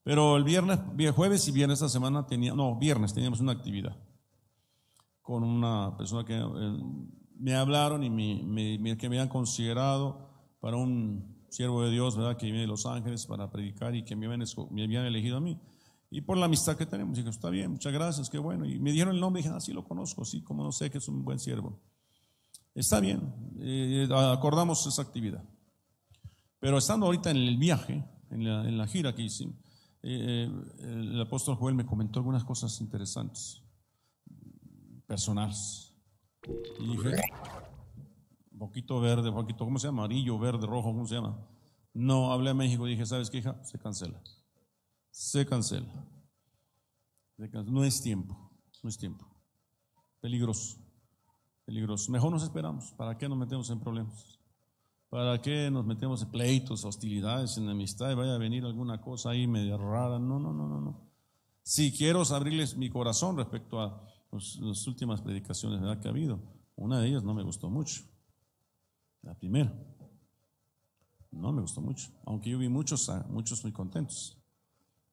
[0.04, 0.78] Pero el viernes,
[1.14, 3.96] jueves y viernes esta semana tenía, no, viernes teníamos una actividad
[5.22, 6.78] con una persona que eh,
[7.38, 10.28] me hablaron y me, que me han considerado
[10.60, 12.36] para un siervo de Dios, ¿verdad?
[12.36, 15.40] Que viene de Los Ángeles para predicar y que me habían, me habían elegido a
[15.40, 15.58] mí.
[16.10, 18.66] Y por la amistad que tenemos, dije, está bien, muchas gracias, qué bueno.
[18.66, 20.98] Y me dieron el nombre y dije, ah, lo conozco, sí, como no sé que
[20.98, 21.80] es un buen siervo.
[22.74, 25.42] Está bien, eh, acordamos esa actividad.
[26.60, 29.48] Pero estando ahorita en el viaje, en la, gira que hice,
[30.02, 30.50] eh,
[30.80, 33.61] el apóstol Joel me comentó algunas cosas interesantes,
[35.12, 35.92] personales.
[36.80, 37.20] Y dije,
[38.58, 40.04] poquito verde, poquito, ¿cómo se llama?
[40.04, 41.38] Amarillo, verde, rojo, ¿cómo se llama?
[41.92, 43.62] No, hablé a México, dije, ¿sabes qué, hija?
[43.62, 44.22] Se cancela
[45.10, 46.08] se cancela.
[47.66, 48.50] No es tiempo,
[48.82, 49.26] no es tiempo.
[50.20, 50.78] Peligroso,
[51.66, 52.10] peligroso.
[52.10, 52.92] Mejor nos esperamos.
[52.92, 54.38] ¿Para qué nos metemos en problemas?
[55.10, 59.46] ¿Para qué nos metemos en pleitos, hostilidades, enemistad y vaya a venir alguna cosa ahí
[59.46, 60.18] media rara?
[60.18, 61.12] No, no, no, no, no.
[61.62, 66.40] Si quiero abrirles mi corazón respecto a las últimas predicaciones que ha habido,
[66.74, 68.02] una de ellas no me gustó mucho.
[69.22, 69.72] La primera.
[71.30, 72.10] No me gustó mucho.
[72.24, 74.38] Aunque yo vi muchos, muchos muy contentos.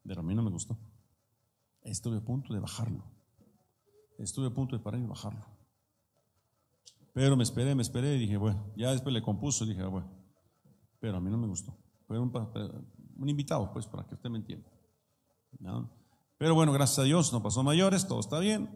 [0.04, 0.78] Pero a mí no me gustó.
[1.82, 3.04] Estuve a punto de bajarlo.
[4.18, 5.46] Estuve a punto de parar y bajarlo.
[7.14, 10.10] Pero me esperé, me esperé y dije, bueno, ya después le compuso dije, bueno,
[11.00, 11.78] pero a mí no me gustó.
[12.08, 12.32] Fue un,
[13.18, 14.70] un invitado, pues, para que usted me entienda.
[16.38, 18.70] Pero bueno, gracias a Dios no pasó mayores, todo está bien.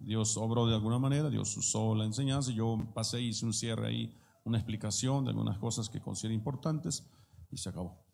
[0.00, 2.50] Dios obró de alguna manera, Dios usó la enseñanza.
[2.50, 7.04] Yo pasé, hice un cierre ahí, una explicación de algunas cosas que considero importantes
[7.50, 8.04] y se acabó.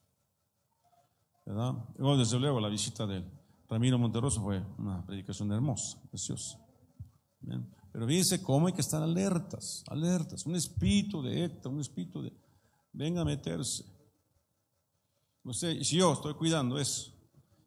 [1.45, 3.25] desde luego, la visita de
[3.69, 6.59] Ramiro Monterroso fue una predicación hermosa, preciosa.
[7.93, 10.47] Pero fíjense cómo hay que estar alertas, alertas.
[10.47, 12.33] Un espíritu de Héctor, un espíritu de.
[12.93, 13.85] Venga a meterse.
[15.53, 17.14] si yo estoy cuidando eso,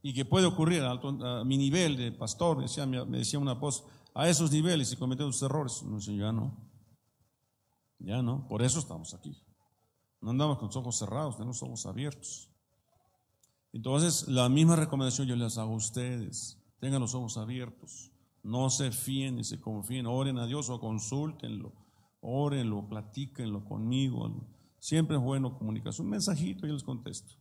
[0.07, 4.29] y que puede ocurrir a, mi nivel de pastor, decía, me decía una apóstol, a
[4.29, 5.83] esos niveles y cometemos errores.
[5.83, 6.55] No, ya no.
[7.99, 8.47] Ya no.
[8.47, 9.37] Por eso estamos aquí.
[10.21, 12.49] No andamos con los ojos cerrados, tenemos ojos abiertos.
[13.73, 16.57] Entonces, la misma recomendación yo les hago a ustedes.
[16.79, 18.09] Tengan los ojos abiertos.
[18.43, 20.05] No se fíen ni se confíen.
[20.05, 21.73] Oren a Dios o consúltenlo.
[22.21, 24.47] Órenlo, platíquenlo conmigo.
[24.79, 26.01] Siempre es bueno comunicarse.
[26.01, 27.33] Un mensajito y yo les contesto.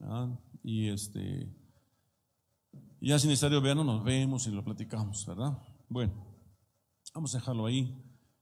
[0.00, 0.34] ¿Ah?
[0.62, 1.52] Y este.
[3.00, 5.58] ya sin necesario vernos, nos vemos y lo platicamos, ¿verdad?
[5.88, 6.12] Bueno,
[7.14, 7.96] vamos a dejarlo ahí.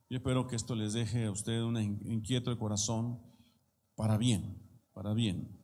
[0.09, 3.21] Yo espero que esto les deje a ustedes un inquieto de corazón
[3.97, 4.63] para bien,
[4.93, 5.57] para bien.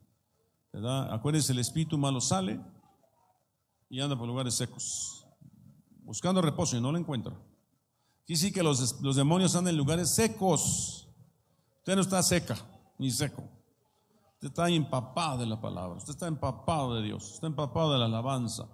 [0.73, 1.13] ¿verdad?
[1.13, 2.59] Acuérdense, el espíritu malo sale
[3.89, 5.25] y anda por lugares secos,
[6.01, 7.33] buscando reposo y no lo encuentra.
[8.25, 11.07] Quiere decir que los, los demonios están en lugares secos.
[11.77, 12.57] Usted no está seca
[12.97, 13.43] ni seco.
[14.43, 15.95] Usted está empapado de la palabra.
[15.95, 17.35] Usted está empapado de Dios.
[17.35, 18.67] Está empapado de la alabanza.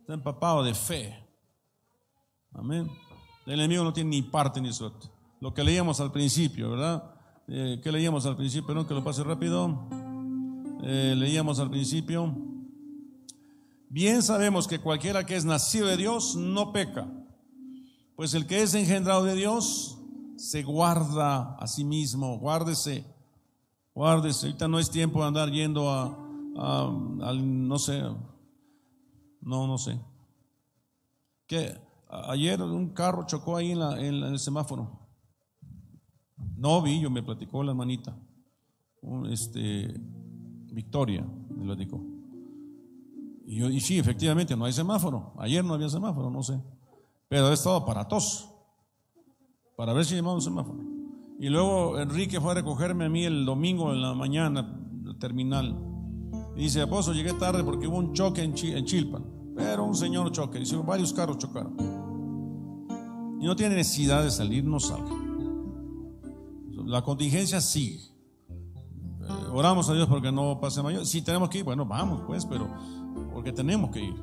[0.00, 1.16] Está empapado de fe.
[2.52, 2.90] Amén.
[3.46, 5.08] El enemigo no tiene ni parte ni suerte.
[5.38, 7.14] Lo que leíamos al principio, ¿verdad?
[7.46, 8.74] Eh, ¿Qué leíamos al principio?
[8.74, 9.86] No, que lo pase rápido.
[10.82, 12.34] Eh, leíamos al principio.
[13.90, 17.06] Bien sabemos que cualquiera que es nacido de Dios no peca,
[18.16, 19.98] pues el que es engendrado de Dios
[20.36, 23.11] se guarda a sí mismo, guárdese,
[23.94, 24.46] guárdese.
[24.46, 26.18] Ahorita no es tiempo de andar yendo a,
[26.54, 28.02] no sé,
[29.40, 30.00] no, no sé.
[31.46, 31.78] Que
[32.08, 35.00] ayer un carro chocó ahí en, en el semáforo.
[36.56, 38.16] No vi, yo me platicó la hermanita,
[39.28, 39.94] este,
[40.72, 42.00] Victoria, me platicó.
[43.46, 45.34] Y, yo, y sí, efectivamente, no hay semáforo.
[45.38, 46.60] Ayer no había semáforo, no sé.
[47.28, 48.48] Pero he estado aparatoso
[49.76, 50.91] para ver si llamamos semáforo.
[51.38, 54.78] Y luego Enrique fue a recogerme a mí el domingo en la mañana,
[55.18, 55.78] terminal.
[56.56, 59.24] Y dice, apóstol, llegué tarde porque hubo un choque en, Chilpan.
[59.56, 60.58] Pero un señor choque.
[60.58, 61.76] Dice, varios carros chocaron.
[63.40, 65.22] Y no tiene necesidad de salir, no salga
[66.86, 68.00] la contingencia sigue.
[68.50, 71.06] Eh, oramos a Dios porque no pase mayor.
[71.06, 72.68] Si tenemos que ir, bueno, vamos pues, pero
[73.32, 74.14] porque tenemos que ir.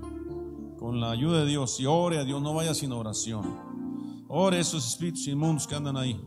[0.78, 1.80] Con la ayuda de Dios.
[1.80, 3.44] Y ore a Dios, no vaya sin oración.
[4.28, 6.22] Ore esos espíritus inmundos que andan ahí.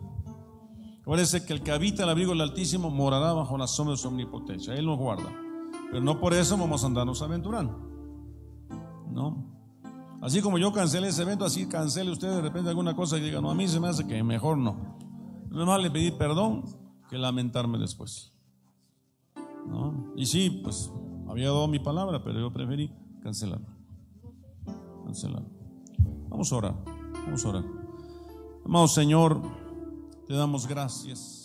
[1.05, 4.09] Parece que el que habita el abrigo del Altísimo morará bajo la sombra de su
[4.09, 4.75] omnipotencia.
[4.75, 5.31] Él nos guarda.
[5.91, 7.77] Pero no por eso vamos a andarnos aventurando.
[9.11, 9.53] No.
[10.21, 13.41] Así como yo cancelé ese evento, así cancele usted de repente alguna cosa y diga,
[13.41, 14.97] no, a mí se me hace que mejor no.
[15.51, 16.65] No más le pedí perdón
[17.11, 18.33] que lamentarme después.
[20.17, 20.93] Y sí, pues
[21.29, 22.93] había dado mi palabra, pero yo preferí
[23.23, 23.67] cancelarlo.
[25.05, 25.49] Cancelarlo.
[26.29, 26.75] Vamos a orar.
[27.25, 27.65] Vamos a orar.
[28.65, 29.43] Amado Señor,
[30.33, 31.42] te damos gracias